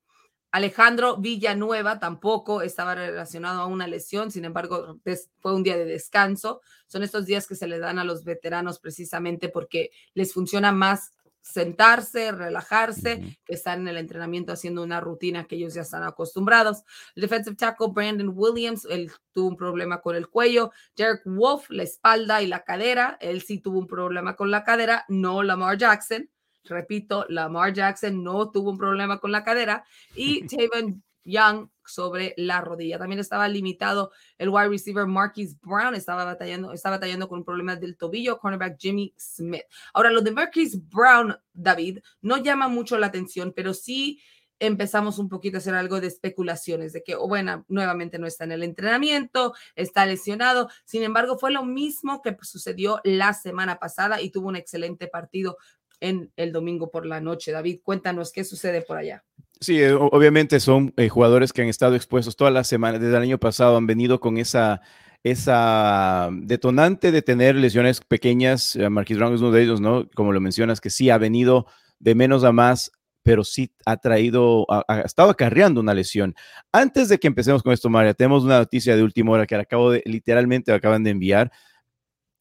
Alejandro 0.53 1.17
Villanueva 1.17 1.99
tampoco 1.99 2.63
estaba 2.63 2.95
relacionado 2.95 3.61
a 3.61 3.67
una 3.67 3.87
lesión, 3.87 4.31
sin 4.31 4.45
embargo, 4.45 4.99
fue 5.39 5.55
un 5.55 5.63
día 5.63 5.77
de 5.77 5.85
descanso. 5.85 6.61
Son 6.87 7.03
estos 7.03 7.27
días 7.27 7.47
que 7.47 7.55
se 7.55 7.69
le 7.69 7.79
dan 7.79 7.99
a 7.99 8.05
los 8.05 8.25
veteranos 8.25 8.81
precisamente 8.81 9.49
porque 9.49 9.91
les 10.15 10.33
funciona 10.33 10.73
más 10.73 11.13
sentarse, 11.43 12.33
relajarse, 12.33 13.39
que 13.45 13.55
están 13.55 13.81
en 13.83 13.89
el 13.89 13.97
entrenamiento 13.97 14.53
haciendo 14.53 14.83
una 14.83 15.01
rutina 15.01 15.47
que 15.47 15.57
ellos 15.57 15.75
ya 15.75 15.83
están 15.83 16.03
acostumbrados. 16.03 16.85
El 17.15 17.23
defensive 17.23 17.57
tackle 17.57 17.89
Brandon 17.93 18.33
Williams, 18.35 18.87
él 18.91 19.11
tuvo 19.33 19.49
un 19.49 19.57
problema 19.57 20.01
con 20.01 20.17
el 20.17 20.29
cuello. 20.29 20.71
Derek 20.97 21.23
Wolf, 21.25 21.71
la 21.71 21.83
espalda 21.83 22.43
y 22.43 22.47
la 22.47 22.65
cadera, 22.65 23.17
él 23.21 23.43
sí 23.43 23.59
tuvo 23.59 23.79
un 23.79 23.87
problema 23.87 24.37
con 24.37 24.51
la 24.51 24.65
cadera, 24.65 25.05
no 25.09 25.43
Lamar 25.43 25.79
Jackson. 25.79 26.29
Repito, 26.65 27.27
Lamar 27.29 27.73
Jackson 27.73 28.23
no 28.23 28.51
tuvo 28.51 28.71
un 28.71 28.79
problema 28.79 29.19
con 29.19 29.33
la 29.33 29.45
cadera 29.45 29.85
y 30.15 30.47
Tavon 30.49 31.03
Young 31.25 31.69
sobre 31.85 32.35
la 32.37 32.61
rodilla. 32.61 32.99
También 32.99 33.21
estaba 33.21 33.49
limitado 33.49 34.13
el 34.39 34.49
wide 34.49 34.69
receiver 34.69 35.07
Marquis 35.07 35.59
Brown, 35.61 35.95
estaba 35.95 36.25
batallando, 36.25 36.73
estaba 36.73 36.97
batallando 36.97 37.29
con 37.29 37.41
un 37.41 37.45
problema 37.45 37.77
del 37.77 37.97
tobillo, 37.97 38.39
cornerback 38.39 38.79
Jimmy 38.79 39.15
Smith. 39.19 39.65
Ahora, 39.93 40.11
lo 40.11 40.23
de 40.23 40.31
Marquis 40.31 40.89
Brown, 40.89 41.37
David, 41.53 41.99
no 42.23 42.39
llama 42.39 42.69
mucho 42.69 42.99
la 42.99 43.09
atención, 43.09 43.53
pero 43.55 43.75
sí 43.75 44.21
empezamos 44.61 45.19
un 45.19 45.29
poquito 45.29 45.57
a 45.57 45.59
hacer 45.59 45.75
algo 45.75 46.01
de 46.01 46.07
especulaciones 46.07 46.93
de 46.93 47.03
que, 47.03 47.17
oh, 47.17 47.27
bueno, 47.27 47.65
nuevamente 47.69 48.19
no 48.19 48.27
está 48.27 48.45
en 48.45 48.53
el 48.53 48.63
entrenamiento, 48.63 49.55
está 49.75 50.05
lesionado. 50.05 50.69
Sin 50.85 51.03
embargo, 51.03 51.39
fue 51.39 51.51
lo 51.51 51.65
mismo 51.65 52.21
que 52.23 52.37
sucedió 52.43 53.01
la 53.03 53.33
semana 53.33 53.79
pasada 53.79 54.21
y 54.21 54.31
tuvo 54.31 54.49
un 54.49 54.57
excelente 54.57 55.09
partido 55.09 55.57
en 56.01 56.33
el 56.37 56.53
domingo 56.53 56.91
por 56.91 57.07
la 57.07 57.21
noche. 57.21 57.53
David, 57.53 57.81
cuéntanos 57.83 58.33
qué 58.33 58.45
sucede 58.45 58.83
por 58.83 58.97
allá. 58.97 59.25
Sí, 59.61 59.81
eh, 59.81 59.93
obviamente 59.93 60.59
son 60.59 60.95
eh, 60.97 61.09
jugadores 61.09 61.53
que 61.53 61.63
han 61.63 61.69
estado 61.69 61.95
expuestos 61.95 62.35
todas 62.35 62.53
las 62.53 62.67
semanas, 62.67 63.01
desde 63.01 63.17
el 63.17 63.23
año 63.23 63.39
pasado 63.39 63.77
han 63.77 63.87
venido 63.87 64.19
con 64.19 64.39
esa, 64.39 64.81
esa 65.23 66.31
detonante 66.33 67.13
de 67.13 67.21
tener 67.21 67.57
lesiones 67.57 68.01
pequeñas. 68.01 68.75
Eh, 68.77 68.89
Marquis 68.89 69.19
Brown 69.19 69.35
es 69.35 69.41
uno 69.41 69.51
de 69.51 69.63
ellos, 69.63 69.81
¿no? 69.81 70.09
Como 70.15 70.33
lo 70.33 70.41
mencionas, 70.41 70.81
que 70.81 70.89
sí 70.89 71.11
ha 71.11 71.19
venido 71.19 71.67
de 71.99 72.15
menos 72.15 72.43
a 72.45 72.53
más, 72.53 72.91
pero 73.23 73.45
sí 73.45 73.71
ha 73.85 73.99
traído, 73.99 74.65
ha, 74.71 75.01
estado 75.01 75.29
acarreando 75.29 75.83
una 75.83 75.93
lesión. 75.93 76.35
Antes 76.73 77.11
de 77.11 77.19
que 77.19 77.27
empecemos 77.27 77.63
con 77.63 77.75
esto, 77.75 77.91
María, 77.91 78.15
tenemos 78.15 78.45
una 78.45 78.59
noticia 78.59 78.97
de 78.97 79.03
última 79.03 79.33
hora 79.33 79.47
que 79.47 79.57
acabo 79.57 79.91
de, 79.91 80.03
literalmente 80.07 80.73
acaban 80.73 81.05
de 81.05 81.11
enviar 81.11 81.53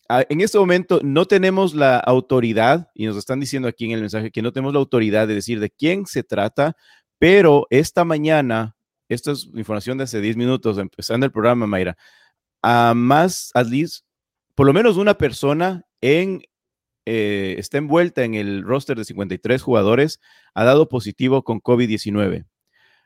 en 0.10 0.42
este 0.42 0.58
momento 0.58 1.00
no 1.04 1.26
tenemos 1.26 1.76
la 1.76 1.98
autoridad, 1.98 2.90
y 2.96 3.06
nos 3.06 3.18
están 3.18 3.40
diciendo 3.40 3.68
aquí 3.68 3.86
en 3.86 3.92
el 3.92 4.02
mensaje 4.02 4.32
que 4.32 4.42
no 4.42 4.52
tenemos 4.52 4.74
la 4.74 4.80
autoridad 4.80 5.28
de 5.28 5.36
decir 5.36 5.60
de 5.60 5.70
quién 5.70 6.06
se 6.08 6.24
trata, 6.24 6.76
pero 7.20 7.68
esta 7.70 8.04
mañana, 8.06 8.76
esta 9.08 9.32
es 9.32 9.50
información 9.54 9.98
de 9.98 10.06
hace 10.06 10.22
10 10.22 10.38
minutos, 10.38 10.78
empezando 10.78 11.26
el 11.26 11.32
programa, 11.32 11.68
Mayra, 11.68 11.96
a 12.64 12.94
más, 12.96 13.52
at 13.54 13.68
least, 13.68 14.06
por 14.56 14.66
lo 14.66 14.74
menos 14.74 14.98
una 14.98 15.18
persona 15.18 15.84
en, 16.02 16.42
eh, 17.06 17.56
está 17.58 17.78
envuelta 17.78 18.24
en 18.24 18.34
el 18.34 18.64
roster 18.64 18.98
de 18.98 19.06
53 19.06 19.62
jugadores, 19.62 20.20
ha 20.54 20.64
dado 20.64 20.90
positivo 20.90 21.44
con 21.44 21.62
COVID-19. 21.62 22.46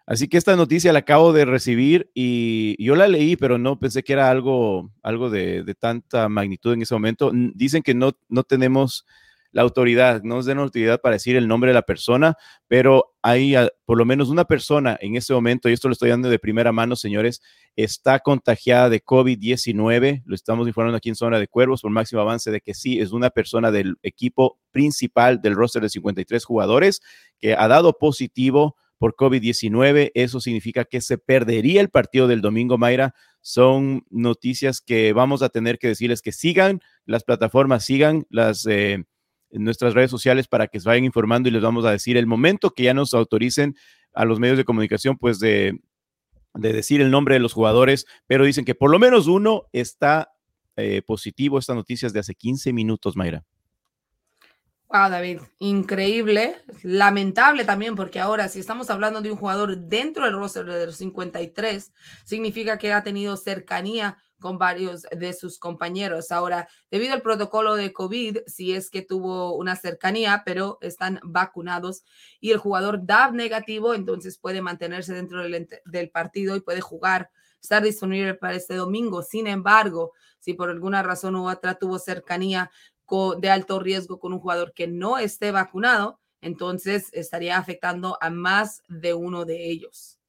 Así 0.06 0.28
que 0.28 0.38
esta 0.38 0.56
noticia 0.56 0.92
la 0.92 1.00
acabo 1.00 1.32
de 1.32 1.46
recibir 1.46 2.12
y 2.14 2.76
yo 2.84 2.96
la 2.96 3.08
leí, 3.08 3.38
pero 3.38 3.58
no 3.58 3.80
pensé 3.80 4.04
que 4.04 4.14
era 4.14 4.30
algo, 4.30 4.92
algo 5.02 5.30
de, 5.30 5.64
tanta 5.80 6.28
magnitud 6.28 6.74
en 6.74 6.82
ese 6.82 6.94
momento. 6.94 7.32
Dicen 7.34 7.84
que 7.84 7.94
no, 7.94 8.12
no 8.28 8.44
tenemos 8.44 9.06
la 9.54 9.62
autoridad, 9.62 10.24
no 10.24 10.36
nos 10.36 10.46
den 10.46 10.58
autoridad 10.58 11.00
para 11.00 11.14
decir 11.14 11.36
el 11.36 11.48
nombre 11.48 11.70
de 11.70 11.76
la 11.76 11.84
persona, 11.84 12.36
pero 12.68 13.14
hay 13.22 13.56
por 13.86 13.98
lo 13.98 14.04
menos 14.04 14.30
una 14.30 14.46
persona 14.46 14.98
en 15.00 15.16
este 15.16 15.32
momento, 15.32 15.70
y 15.70 15.74
esto 15.74 15.88
lo 15.88 15.94
estoy 15.94 16.10
dando 16.10 16.28
de 16.28 16.40
primera 16.40 16.72
mano, 16.72 16.96
señores, 16.96 17.42
está 17.76 18.20
contagiada 18.20 18.90
de 18.90 19.04
COVID-19. 19.04 20.24
Lo 20.26 20.36
estamos 20.36 20.68
informando 20.68 20.98
aquí 20.98 21.10
en 21.10 21.16
Zona 21.16 21.40
de 21.40 21.48
Cuervos 21.48 21.84
por 21.84 21.92
máximo 21.92 22.20
avance 22.20 22.50
de 22.50 22.62
que 22.62 22.74
sí, 22.74 23.00
es 23.00 23.12
una 23.12 23.30
persona 23.30 23.72
del 23.72 23.96
equipo 24.02 24.60
principal 24.72 25.40
del 25.40 25.56
roster 25.56 25.84
de 25.84 25.90
53 25.90 26.44
jugadores 26.44 27.02
que 27.40 27.54
ha 27.54 27.68
dado 27.68 27.94
positivo 28.00 28.76
por 28.98 29.16
COVID-19. 29.16 30.12
Eso 30.14 30.40
significa 30.40 30.86
que 30.86 31.02
se 31.02 31.18
perdería 31.18 31.82
el 31.82 31.90
partido 31.90 32.28
del 32.28 32.42
domingo, 32.42 32.78
Mayra. 32.78 33.14
Son 33.42 34.06
noticias 34.10 34.82
que 34.82 35.14
vamos 35.14 35.42
a 35.42 35.50
tener 35.50 35.80
que 35.80 35.90
decirles 35.90 36.22
que 36.22 36.32
sigan 36.32 36.82
las 37.06 37.24
plataformas, 37.24 37.86
sigan 37.86 38.26
las 38.30 38.66
eh, 38.66 39.04
nuestras 39.52 39.94
redes 39.94 40.12
sociales 40.12 40.48
para 40.48 40.68
que 40.68 40.80
se 40.80 40.90
vayan 40.90 41.06
informando 41.06 41.50
y 41.50 41.52
les 41.52 41.62
vamos 41.62 41.86
a 41.86 41.92
decir 41.92 42.18
el 42.18 42.28
momento 42.28 42.72
que 42.72 42.84
ya 42.84 42.94
nos 42.94 43.14
autoricen 43.14 43.76
a 44.14 44.26
los 44.26 44.40
medios 44.40 44.58
de 44.58 44.66
comunicación, 44.66 45.18
pues 45.18 45.40
de, 45.40 45.80
decir 46.54 47.02
el 47.02 47.12
nombre 47.12 47.36
de 47.36 47.40
los 47.40 47.54
jugadores, 47.54 48.06
pero 48.28 48.46
dicen 48.46 48.66
que 48.66 48.76
por 48.76 48.92
lo 48.92 49.00
menos 49.00 49.28
uno 49.28 49.64
está 49.72 50.32
eh, 50.76 51.02
positivo. 51.06 51.58
Estas 51.60 51.76
noticias 51.76 52.14
de 52.14 52.20
hace 52.20 52.36
15 52.36 52.74
minutos, 52.74 53.16
Mayra. 53.16 53.44
Wow, 54.94 55.10
David, 55.10 55.40
increíble, 55.58 56.56
lamentable 56.84 57.66
también, 57.66 57.96
porque 57.96 58.20
ahora 58.20 58.48
si 58.48 58.60
estamos 58.60 58.92
hablando 58.92 59.22
de 59.22 59.32
un 59.32 59.40
jugador 59.40 59.76
dentro 59.76 60.26
del 60.26 60.36
roster 60.36 60.66
de 60.66 60.86
los 60.86 60.98
53, 60.98 61.92
significa 62.24 62.78
que 62.78 62.94
ha 62.94 63.02
tenido 63.02 63.36
cercanía 63.36 64.20
con 64.40 64.60
varios 64.60 65.02
de 65.12 65.34
sus 65.34 65.58
compañeros. 65.58 66.32
Ahora, 66.32 66.68
debido 66.92 67.14
al 67.16 67.24
protocolo 67.24 67.74
de 67.74 67.92
COVID, 67.92 68.42
si 68.46 68.76
es 68.76 68.92
que 68.92 69.02
tuvo 69.02 69.56
una 69.56 69.76
cercanía, 69.76 70.44
pero 70.46 70.78
están 70.82 71.20
vacunados 71.24 72.04
y 72.40 72.52
el 72.52 72.60
jugador 72.60 73.04
da 73.04 73.32
negativo, 73.32 73.96
entonces 73.96 74.38
puede 74.38 74.62
mantenerse 74.62 75.16
dentro 75.16 75.42
del 75.42 76.10
partido 76.12 76.56
y 76.56 76.62
puede 76.62 76.82
jugar, 76.82 77.32
estar 77.60 77.82
disponible 77.82 78.36
para 78.36 78.58
este 78.58 78.76
domingo. 78.76 79.24
Sin 79.24 79.48
embargo, 79.48 80.12
si 80.40 80.54
por 80.54 80.70
alguna 80.70 81.02
razón 81.02 81.38
u 81.38 81.50
otra 81.50 81.76
tuvo 81.76 81.98
cercanía 81.98 82.70
de 83.40 83.50
alto 83.50 83.80
riesgo 83.80 84.20
con 84.20 84.34
un 84.34 84.40
jugador 84.40 84.74
que 84.74 84.88
no 84.88 85.18
esté 85.18 85.52
vacunado, 85.52 86.20
entonces 86.42 87.10
estaría 87.14 87.58
afectando 87.58 88.18
a 88.22 88.30
más 88.30 88.82
de 88.88 89.14
uno 89.14 89.46
de 89.46 89.70
ellos. 89.70 90.20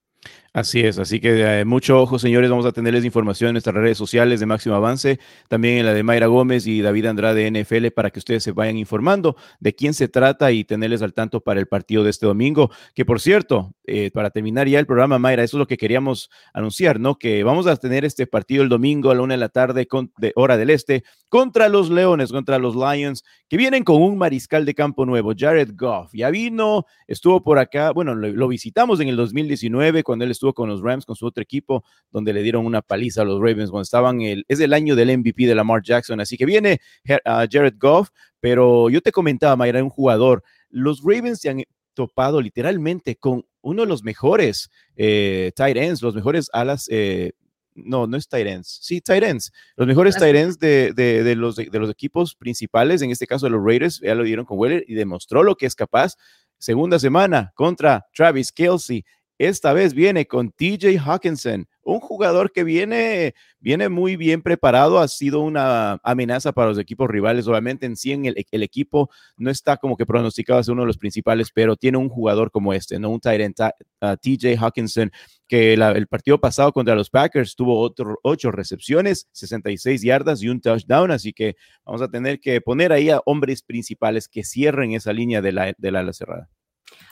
Así 0.54 0.82
es, 0.82 1.00
así 1.00 1.18
que 1.18 1.62
eh, 1.62 1.64
mucho 1.64 2.00
ojo, 2.00 2.16
señores. 2.16 2.48
Vamos 2.48 2.64
a 2.64 2.70
tenerles 2.70 3.04
información 3.04 3.48
en 3.48 3.54
nuestras 3.54 3.74
redes 3.74 3.98
sociales 3.98 4.38
de 4.38 4.46
Máximo 4.46 4.76
Avance, 4.76 5.18
también 5.48 5.78
en 5.78 5.84
la 5.84 5.92
de 5.92 6.04
Mayra 6.04 6.28
Gómez 6.28 6.68
y 6.68 6.80
David 6.80 7.06
Andrade 7.06 7.50
NFL, 7.50 7.88
para 7.88 8.10
que 8.10 8.20
ustedes 8.20 8.44
se 8.44 8.52
vayan 8.52 8.76
informando 8.76 9.34
de 9.58 9.74
quién 9.74 9.94
se 9.94 10.06
trata 10.06 10.52
y 10.52 10.62
tenerles 10.62 11.02
al 11.02 11.12
tanto 11.12 11.40
para 11.40 11.58
el 11.58 11.66
partido 11.66 12.04
de 12.04 12.10
este 12.10 12.26
domingo. 12.26 12.70
Que 12.94 13.04
por 13.04 13.20
cierto, 13.20 13.74
eh, 13.82 14.12
para 14.12 14.30
terminar 14.30 14.68
ya 14.68 14.78
el 14.78 14.86
programa, 14.86 15.18
Mayra, 15.18 15.42
eso 15.42 15.56
es 15.56 15.58
lo 15.58 15.66
que 15.66 15.76
queríamos 15.76 16.30
anunciar, 16.52 17.00
¿no? 17.00 17.18
Que 17.18 17.42
vamos 17.42 17.66
a 17.66 17.74
tener 17.74 18.04
este 18.04 18.28
partido 18.28 18.62
el 18.62 18.68
domingo 18.68 19.10
a 19.10 19.16
la 19.16 19.22
una 19.22 19.34
de 19.34 19.38
la 19.38 19.48
tarde, 19.48 19.88
con, 19.88 20.12
de 20.18 20.30
hora 20.36 20.56
del 20.56 20.70
este, 20.70 21.02
contra 21.28 21.68
los 21.68 21.90
Leones, 21.90 22.30
contra 22.30 22.60
los 22.60 22.76
Lions, 22.76 23.24
que 23.48 23.56
vienen 23.56 23.82
con 23.82 24.00
un 24.00 24.16
mariscal 24.16 24.64
de 24.64 24.74
campo 24.74 25.04
nuevo, 25.04 25.32
Jared 25.36 25.72
Goff. 25.74 26.12
Ya 26.12 26.30
vino, 26.30 26.86
estuvo 27.08 27.42
por 27.42 27.58
acá, 27.58 27.90
bueno, 27.90 28.14
lo, 28.14 28.28
lo 28.28 28.46
visitamos 28.46 29.00
en 29.00 29.08
el 29.08 29.16
2019 29.16 30.04
cuando 30.04 30.24
él 30.24 30.30
estuvo 30.30 30.43
con 30.52 30.68
los 30.68 30.82
Rams, 30.82 31.06
con 31.06 31.16
su 31.16 31.26
otro 31.26 31.42
equipo, 31.42 31.84
donde 32.10 32.32
le 32.32 32.42
dieron 32.42 32.66
una 32.66 32.82
paliza 32.82 33.22
a 33.22 33.24
los 33.24 33.40
Ravens 33.40 33.70
cuando 33.70 33.82
estaban, 33.82 34.20
el, 34.20 34.44
es 34.48 34.60
el 34.60 34.72
año 34.72 34.96
del 34.96 35.16
MVP 35.16 35.46
de 35.46 35.54
Lamar 35.54 35.82
Jackson, 35.82 36.20
así 36.20 36.36
que 36.36 36.44
viene 36.44 36.80
uh, 37.08 37.46
Jared 37.50 37.74
Goff, 37.78 38.10
pero 38.40 38.90
yo 38.90 39.00
te 39.00 39.12
comentaba, 39.12 39.56
Mayra, 39.56 39.82
un 39.82 39.90
jugador, 39.90 40.42
los 40.68 41.02
Ravens 41.02 41.40
se 41.40 41.48
han 41.48 41.62
topado 41.94 42.42
literalmente 42.42 43.16
con 43.16 43.46
uno 43.62 43.82
de 43.82 43.88
los 43.88 44.02
mejores 44.02 44.68
eh, 44.96 45.52
tight 45.54 45.76
ends, 45.76 46.02
los 46.02 46.14
mejores 46.14 46.50
alas 46.52 46.86
eh, 46.90 47.32
no, 47.74 48.06
no 48.06 48.16
es 48.16 48.28
Tyrants, 48.28 48.78
sí, 48.82 49.00
Tyrants, 49.00 49.52
los 49.76 49.86
mejores 49.86 50.16
Tyrants 50.16 50.58
de, 50.58 50.92
de, 50.92 51.34
los, 51.34 51.56
de, 51.56 51.68
los 51.72 51.90
equipos 51.90 52.34
principales, 52.34 53.02
en 53.02 53.10
este 53.10 53.26
caso 53.26 53.46
de 53.46 53.50
los 53.50 53.64
Raiders, 53.64 54.00
ya 54.00 54.14
lo 54.14 54.24
dieron 54.24 54.44
con 54.44 54.58
Weller 54.58 54.84
y 54.86 54.94
demostró 54.94 55.42
lo 55.42 55.56
que 55.56 55.66
es 55.66 55.74
capaz. 55.74 56.14
Segunda 56.58 56.98
semana 56.98 57.52
contra 57.54 58.06
Travis 58.14 58.52
Kelsey. 58.52 59.04
Esta 59.38 59.72
vez 59.72 59.94
viene 59.94 60.26
con 60.26 60.52
TJ 60.52 60.96
Hawkinson, 61.04 61.66
un 61.82 61.98
jugador 61.98 62.52
que 62.52 62.62
viene, 62.62 63.34
viene 63.58 63.88
muy 63.88 64.16
bien 64.16 64.42
preparado, 64.42 65.00
ha 65.00 65.08
sido 65.08 65.40
una 65.40 65.98
amenaza 66.04 66.52
para 66.52 66.68
los 66.68 66.78
equipos 66.78 67.10
rivales. 67.10 67.48
Obviamente 67.48 67.84
en 67.84 67.96
sí 67.96 68.12
el, 68.12 68.62
equipo 68.62 69.10
no 69.36 69.50
está 69.50 69.76
como 69.76 69.96
que 69.96 70.06
pronosticado 70.06 70.60
a 70.60 70.72
uno 70.72 70.82
de 70.82 70.86
los 70.86 70.98
principales, 70.98 71.50
pero 71.52 71.76
tiene 71.76 71.98
un 71.98 72.08
jugador 72.08 72.52
como 72.52 72.72
este, 72.72 73.00
¿no? 73.00 73.10
Un 73.10 73.20
Tyrant, 73.20 73.58
TJ 74.00 74.56
Hawkinson, 74.56 75.10
que 75.48 75.74
el 75.74 76.06
partido 76.06 76.40
pasado 76.40 76.72
contra 76.72 76.94
los 76.94 77.10
Packers 77.10 77.56
tuvo 77.56 77.80
otro, 77.80 78.18
ocho 78.22 78.52
recepciones, 78.52 79.28
66 79.32 80.02
yardas 80.02 80.42
y 80.42 80.48
un 80.48 80.60
touchdown, 80.60 81.10
así 81.10 81.32
que 81.32 81.56
vamos 81.84 82.02
a 82.02 82.08
tener 82.08 82.38
que 82.38 82.60
poner 82.60 82.92
ahí 82.92 83.10
a 83.10 83.20
hombres 83.26 83.62
principales 83.62 84.28
que 84.28 84.44
cierren 84.44 84.92
esa 84.92 85.12
línea 85.12 85.42
de 85.42 85.52
la, 85.52 85.74
de 85.76 85.90
la 85.90 86.00
ala 86.00 86.12
cerrada. 86.12 86.48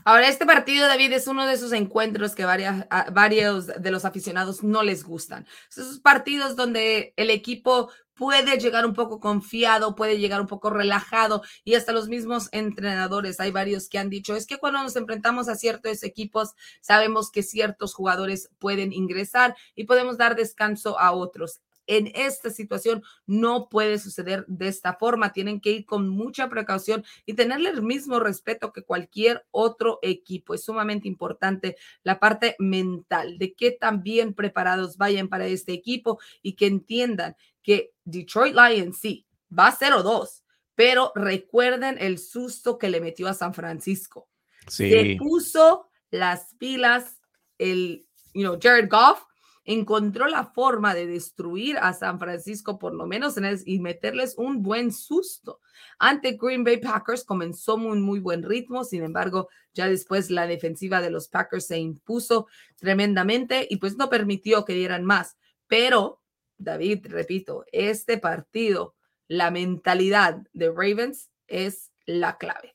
Ahora, 0.05 0.29
este 0.29 0.47
partido, 0.47 0.87
David, 0.87 1.13
es 1.13 1.27
uno 1.27 1.47
de 1.47 1.55
esos 1.55 1.73
encuentros 1.73 2.35
que 2.35 2.45
varios 2.45 3.67
de 3.67 3.91
los 3.91 4.05
aficionados 4.05 4.63
no 4.63 4.83
les 4.83 5.05
gustan. 5.05 5.47
Esos 5.71 6.01
partidos 6.01 6.57
donde 6.57 7.15
el 7.17 7.31
equipo 7.31 7.91
puede 8.15 8.59
llegar 8.59 8.87
un 8.87 8.95
poco 8.95 9.21
confiado, 9.21 9.95
puede 9.95 10.19
llegar 10.19 10.41
un 10.41 10.47
poco 10.47 10.71
relajado 10.71 11.43
y 11.65 11.75
hasta 11.75 11.93
los 11.93 12.09
mismos 12.09 12.49
entrenadores, 12.53 13.41
hay 13.41 13.51
varios 13.51 13.89
que 13.89 13.99
han 13.99 14.11
dicho, 14.11 14.37
es 14.37 14.47
que 14.47 14.59
cuando 14.59 14.83
nos 14.83 14.97
enfrentamos 14.97 15.49
a 15.49 15.57
ciertos 15.57 16.03
equipos, 16.03 16.51
sabemos 16.81 17.31
que 17.31 17.43
ciertos 17.43 17.95
jugadores 17.95 18.51
pueden 18.59 18.93
ingresar 18.93 19.57
y 19.75 19.85
podemos 19.85 20.19
dar 20.19 20.37
descanso 20.37 20.99
a 21.01 21.13
otros 21.13 21.61
en 21.87 22.11
esta 22.15 22.51
situación 22.51 23.03
no 23.27 23.69
puede 23.69 23.99
suceder 23.99 24.45
de 24.47 24.69
esta 24.69 24.95
forma. 24.95 25.33
Tienen 25.33 25.61
que 25.61 25.73
ir 25.73 25.87
con 25.87 26.09
mucha 26.09 26.49
precaución 26.49 27.05
y 27.27 27.35
tenerle 27.35 27.71
el 27.71 27.83
mismo 27.83 28.21
respeto 28.21 28.73
que 28.73 28.83
cualquier 28.83 29.47
otro 29.51 29.99
equipo. 30.03 30.55
Es 30.55 30.65
sumamente 30.65 31.09
importante 31.09 31.77
la 32.03 32.21
parte 32.21 32.57
mental 32.59 33.39
de 33.39 33.55
que 33.55 33.73
tan 33.73 34.03
bien 34.03 34.35
preparados 34.35 34.97
vayan 34.97 35.29
para 35.29 35.47
este 35.47 35.73
equipo 35.73 36.21
y 36.43 36.55
que 36.55 36.67
entiendan 36.67 37.37
que 37.63 37.93
Detroit 38.05 38.55
Lions 38.55 38.99
sí 38.99 39.27
va 39.57 39.69
a 39.69 39.77
0-2, 39.77 40.43
pero 40.75 41.13
recuerden 41.15 41.97
el 42.01 42.19
susto 42.19 42.79
que 42.79 42.91
le 42.91 43.01
metió 43.01 43.29
a 43.29 43.35
San 43.35 43.55
Francisco. 43.55 44.29
Sí. 44.69 44.91
Se 44.91 45.17
puso 45.19 45.89
las 46.11 46.55
pilas 46.59 47.21
el, 47.59 48.07
you 48.35 48.43
know, 48.43 48.59
Jared 48.61 48.89
Goff 48.89 49.25
encontró 49.65 50.27
la 50.27 50.45
forma 50.45 50.95
de 50.95 51.07
destruir 51.07 51.79
a 51.79 51.93
San 51.93 52.19
Francisco, 52.19 52.79
por 52.79 52.95
lo 52.95 53.07
menos, 53.07 53.37
en 53.37 53.47
y 53.65 53.79
meterles 53.81 54.35
un 54.37 54.63
buen 54.63 54.93
susto. 54.93 55.61
Ante 55.99 56.37
Green 56.41 56.65
Bay 56.65 56.79
Packers 56.79 57.25
comenzó 57.25 57.79
muy, 57.79 58.01
muy 58.01 58.19
buen 58.19 58.43
ritmo, 58.43 58.85
sin 58.85 59.05
embargo, 59.05 59.49
ya 59.75 59.89
después 59.89 60.31
la 60.31 60.47
defensiva 60.47 61.01
de 61.01 61.11
los 61.11 61.29
Packers 61.29 61.67
se 61.67 61.79
impuso 61.79 62.47
tremendamente 62.77 63.67
y 63.71 63.77
pues 63.77 63.97
no 63.97 64.11
permitió 64.11 64.65
que 64.65 64.75
dieran 64.75 65.05
más. 65.05 65.37
Pero, 65.67 66.21
David, 66.59 67.07
repito, 67.09 67.65
este 67.73 68.19
partido, 68.19 68.95
la 69.29 69.51
mentalidad 69.51 70.43
de 70.53 70.69
Ravens 70.69 71.31
es 71.47 71.93
la 72.05 72.37
clave. 72.37 72.75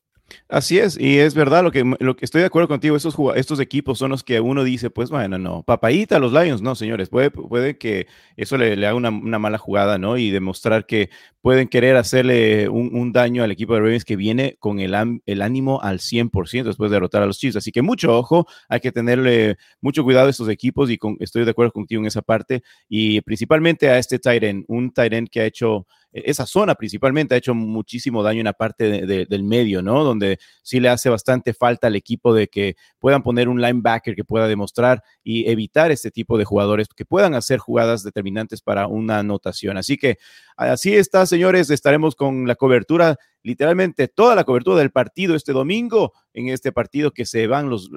Así 0.50 0.78
es, 0.78 0.98
y 1.00 1.20
es 1.20 1.36
verdad 1.36 1.64
lo 1.64 1.72
que, 1.72 1.84
lo 2.00 2.16
que 2.16 2.26
estoy 2.26 2.42
de 2.42 2.48
acuerdo 2.48 2.68
contigo, 2.68 2.96
estos, 2.96 3.16
estos 3.36 3.60
equipos 3.60 3.98
son 3.98 4.12
los 4.12 4.24
que 4.24 4.40
uno 4.40 4.64
dice, 4.64 4.90
pues 4.90 5.10
bueno, 5.10 5.38
no, 5.38 5.64
papayita 5.64 6.20
los 6.20 6.34
Lions, 6.34 6.62
no, 6.62 6.76
señores, 6.76 7.10
puede, 7.10 7.32
puede 7.32 7.78
que 7.78 8.08
eso 8.36 8.58
le, 8.58 8.74
haga 8.86 8.96
una, 8.96 9.12
mala 9.12 9.58
jugada, 9.58 9.98
¿no? 9.98 10.18
Y 10.18 10.32
demostrar 10.32 10.86
que 10.86 11.10
pueden 11.42 11.68
querer 11.68 11.96
hacerle 11.96 12.68
un, 12.70 13.12
daño 13.14 13.44
al 13.44 13.52
equipo 13.52 13.74
de 13.74 13.80
Ravens 13.80 14.06
que 14.06 14.16
viene 14.18 14.58
con 14.60 14.80
el, 14.80 14.96
el 15.26 15.42
ánimo 15.42 15.82
al 15.82 16.00
100% 16.00 16.64
después 16.64 16.92
de 16.92 16.96
derrotar 16.96 17.24
a 17.24 17.26
los 17.26 17.40
Chiefs. 17.40 17.58
Así 17.58 17.72
que 17.72 17.82
mucho 17.82 18.18
ojo, 18.18 18.48
hay 18.68 18.80
que 18.80 18.92
tenerle 18.92 19.58
mucho 19.82 20.04
cuidado 20.04 20.28
a 20.28 20.30
estos 20.30 20.50
equipos 20.50 20.90
y 20.90 21.00
estoy 21.20 21.46
de 21.46 21.52
acuerdo 21.52 21.72
contigo 21.72 22.02
en 22.02 22.08
esa 22.08 22.22
parte 22.22 22.64
y 22.90 23.22
principalmente 23.22 23.90
a 23.90 23.98
este 23.98 24.20
Tyren, 24.20 24.66
un 24.68 24.92
Tyren 24.92 25.28
que 25.28 25.42
ha 25.42 25.46
hecho 25.46 25.88
esa 26.12 26.46
zona 26.46 26.76
principalmente 26.76 27.36
ha 27.36 27.38
hecho 27.38 27.54
muchísimo 27.54 28.24
daño 28.24 28.40
en 28.40 28.46
la 28.46 28.54
parte 28.54 29.06
del 29.06 29.44
medio, 29.44 29.82
¿no? 29.82 30.04
Donde 30.04 30.40
sí 30.64 30.80
le 30.80 30.90
hace 30.90 31.10
bastante 31.10 31.54
falta 31.54 31.88
al 31.88 31.96
equipo 31.96 32.34
de 32.34 32.48
que 32.48 32.76
puedan 33.00 33.24
poner 33.24 33.50
un 33.50 33.62
linebacker 33.62 34.16
que 34.16 34.24
pueda 34.24 34.48
demostrar 34.48 35.04
y 35.24 35.50
evitar 35.50 35.92
este 35.92 36.12
tipo 36.12 36.38
de 36.38 36.46
jugadores 36.46 36.88
que 36.88 37.06
puedan 37.06 37.34
hacer 37.34 37.60
jugadas 37.60 38.04
determinantes 38.04 38.62
para 38.62 38.88
una 38.88 39.20
anotación. 39.20 39.78
Así 39.78 39.98
que 39.98 40.18
así 40.56 40.96
está, 40.96 41.26
señores, 41.26 41.70
estaremos 41.70 42.16
con 42.16 42.48
la 42.48 42.56
cobertura, 42.56 43.18
literalmente 43.44 44.08
toda 44.08 44.36
la 44.36 44.44
cobertura 44.44 44.78
del 44.80 44.92
partido 44.92 45.36
este 45.36 45.52
domingo, 45.52 46.14
en 46.34 46.50
este 46.50 46.72
partido 46.72 47.12
que 47.12 47.26
se 47.26 47.48
van 47.48 47.70
los 47.70 47.90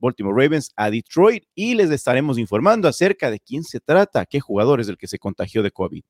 Baltimore 0.00 0.42
Ravens 0.42 0.72
a 0.76 0.90
Detroit 0.90 1.44
y 1.54 1.74
les 1.74 1.90
estaremos 1.90 2.38
informando 2.38 2.88
acerca 2.88 3.30
de 3.30 3.40
quién 3.40 3.64
se 3.64 3.80
trata, 3.80 4.26
qué 4.26 4.40
jugador 4.40 4.80
es 4.80 4.88
el 4.88 4.98
que 4.98 5.06
se 5.06 5.18
contagió 5.18 5.62
de 5.62 5.70
COVID. 5.70 6.02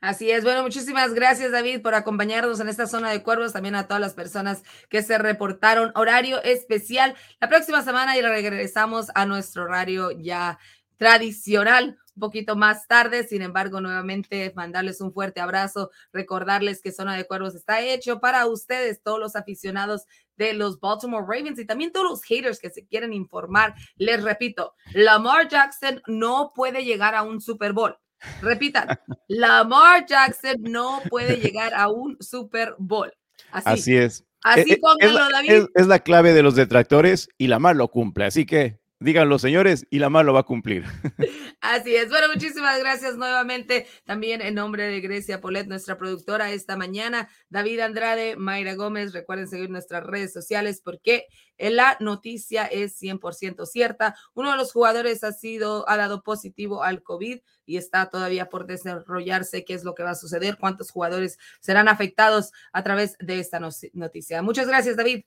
Así 0.00 0.30
es. 0.30 0.44
Bueno, 0.44 0.62
muchísimas 0.62 1.12
gracias, 1.12 1.50
David, 1.50 1.82
por 1.82 1.94
acompañarnos 1.94 2.60
en 2.60 2.68
esta 2.68 2.86
zona 2.86 3.10
de 3.10 3.22
cuervos. 3.24 3.52
También 3.52 3.74
a 3.74 3.88
todas 3.88 4.00
las 4.00 4.14
personas 4.14 4.62
que 4.88 5.02
se 5.02 5.18
reportaron. 5.18 5.90
Horario 5.96 6.40
especial. 6.44 7.16
La 7.40 7.48
próxima 7.48 7.82
semana 7.82 8.16
y 8.16 8.22
regresamos 8.22 9.08
a 9.16 9.26
nuestro 9.26 9.64
horario 9.64 10.12
ya 10.12 10.60
tradicional, 10.98 11.98
un 12.14 12.20
poquito 12.20 12.54
más 12.54 12.86
tarde. 12.86 13.26
Sin 13.26 13.42
embargo, 13.42 13.80
nuevamente 13.80 14.52
mandarles 14.54 15.00
un 15.00 15.12
fuerte 15.12 15.40
abrazo, 15.40 15.90
recordarles 16.12 16.80
que 16.80 16.92
Zona 16.92 17.16
de 17.16 17.26
Cuervos 17.26 17.56
está 17.56 17.80
hecho 17.80 18.20
para 18.20 18.46
ustedes, 18.46 19.02
todos 19.02 19.18
los 19.18 19.34
aficionados 19.34 20.04
de 20.36 20.52
los 20.52 20.78
Baltimore 20.78 21.26
Ravens 21.26 21.58
y 21.58 21.66
también 21.66 21.90
todos 21.90 22.08
los 22.08 22.22
haters 22.22 22.60
que 22.60 22.70
se 22.70 22.86
quieren 22.86 23.12
informar. 23.12 23.74
Les 23.96 24.22
repito, 24.22 24.74
Lamar 24.92 25.48
Jackson 25.48 26.02
no 26.06 26.52
puede 26.54 26.84
llegar 26.84 27.16
a 27.16 27.24
un 27.24 27.40
Super 27.40 27.72
Bowl. 27.72 27.98
Repitan, 28.42 28.98
Lamar 29.28 30.06
Jackson 30.06 30.56
no 30.62 31.00
puede 31.08 31.36
llegar 31.40 31.74
a 31.74 31.88
un 31.88 32.16
Super 32.20 32.74
Bowl. 32.78 33.12
Así, 33.52 33.96
es. 33.96 34.24
Así 34.42 34.72
es, 34.72 34.78
pónganlo, 34.78 35.28
David. 35.30 35.66
Es, 35.74 35.86
la 35.86 36.00
clave 36.00 36.32
de 36.32 36.42
los 36.42 36.54
detractores 36.54 37.28
y 37.38 37.46
Lamar 37.46 37.76
lo 37.76 37.88
cumple. 37.88 38.24
Así 38.26 38.46
que 38.46 38.77
díganlo, 39.00 39.38
señores, 39.38 39.86
y 39.90 39.98
Lamar 39.98 40.24
lo 40.24 40.32
va 40.32 40.40
a 40.40 40.44
cumplir. 40.44 40.84
Así 41.60 41.94
es. 41.94 42.08
Bueno, 42.08 42.28
muchísimas 42.32 42.78
gracias 42.78 43.16
nuevamente. 43.16 43.86
También 44.04 44.40
en 44.40 44.54
nombre 44.54 44.84
de 44.84 45.00
Grecia 45.00 45.40
Polet, 45.40 45.66
nuestra 45.66 45.98
productora 45.98 46.50
esta 46.52 46.76
mañana, 46.76 47.28
David 47.48 47.80
Andrade, 47.80 48.36
Mayra 48.36 48.74
Gómez. 48.74 49.12
Recuerden 49.12 49.48
seguir 49.48 49.68
nuestras 49.68 50.04
redes 50.04 50.32
sociales 50.32 50.80
porque 50.84 51.26
la 51.58 51.96
noticia 52.00 52.66
es 52.66 53.00
100% 53.00 53.66
cierta. 53.66 54.14
Uno 54.34 54.52
de 54.52 54.56
los 54.56 54.72
jugadores 54.72 55.24
ha 55.24 55.32
sido, 55.32 55.88
ha 55.88 55.96
dado 55.96 56.22
positivo 56.22 56.84
al 56.84 57.02
COVID 57.02 57.40
y 57.66 57.76
está 57.76 58.08
todavía 58.08 58.48
por 58.48 58.66
desarrollarse 58.66 59.64
qué 59.64 59.74
es 59.74 59.84
lo 59.84 59.94
que 59.94 60.04
va 60.04 60.10
a 60.10 60.14
suceder, 60.14 60.58
cuántos 60.58 60.90
jugadores 60.90 61.38
serán 61.60 61.88
afectados 61.88 62.52
a 62.72 62.82
través 62.82 63.16
de 63.18 63.40
esta 63.40 63.60
noticia. 63.92 64.42
Muchas 64.42 64.68
gracias, 64.68 64.96
David. 64.96 65.24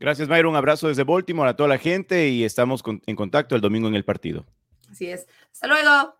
Gracias, 0.00 0.28
Mayra. 0.28 0.48
Un 0.48 0.56
abrazo 0.56 0.88
desde 0.88 1.04
Baltimore 1.04 1.50
a 1.50 1.56
toda 1.56 1.68
la 1.68 1.78
gente 1.78 2.28
y 2.28 2.44
estamos 2.44 2.82
en 3.06 3.16
contacto 3.16 3.54
el 3.54 3.60
domingo 3.60 3.88
en 3.88 3.94
el 3.94 4.04
partido. 4.04 4.46
Así 4.90 5.06
es. 5.06 5.26
Hasta 5.52 5.66
luego. 5.66 6.14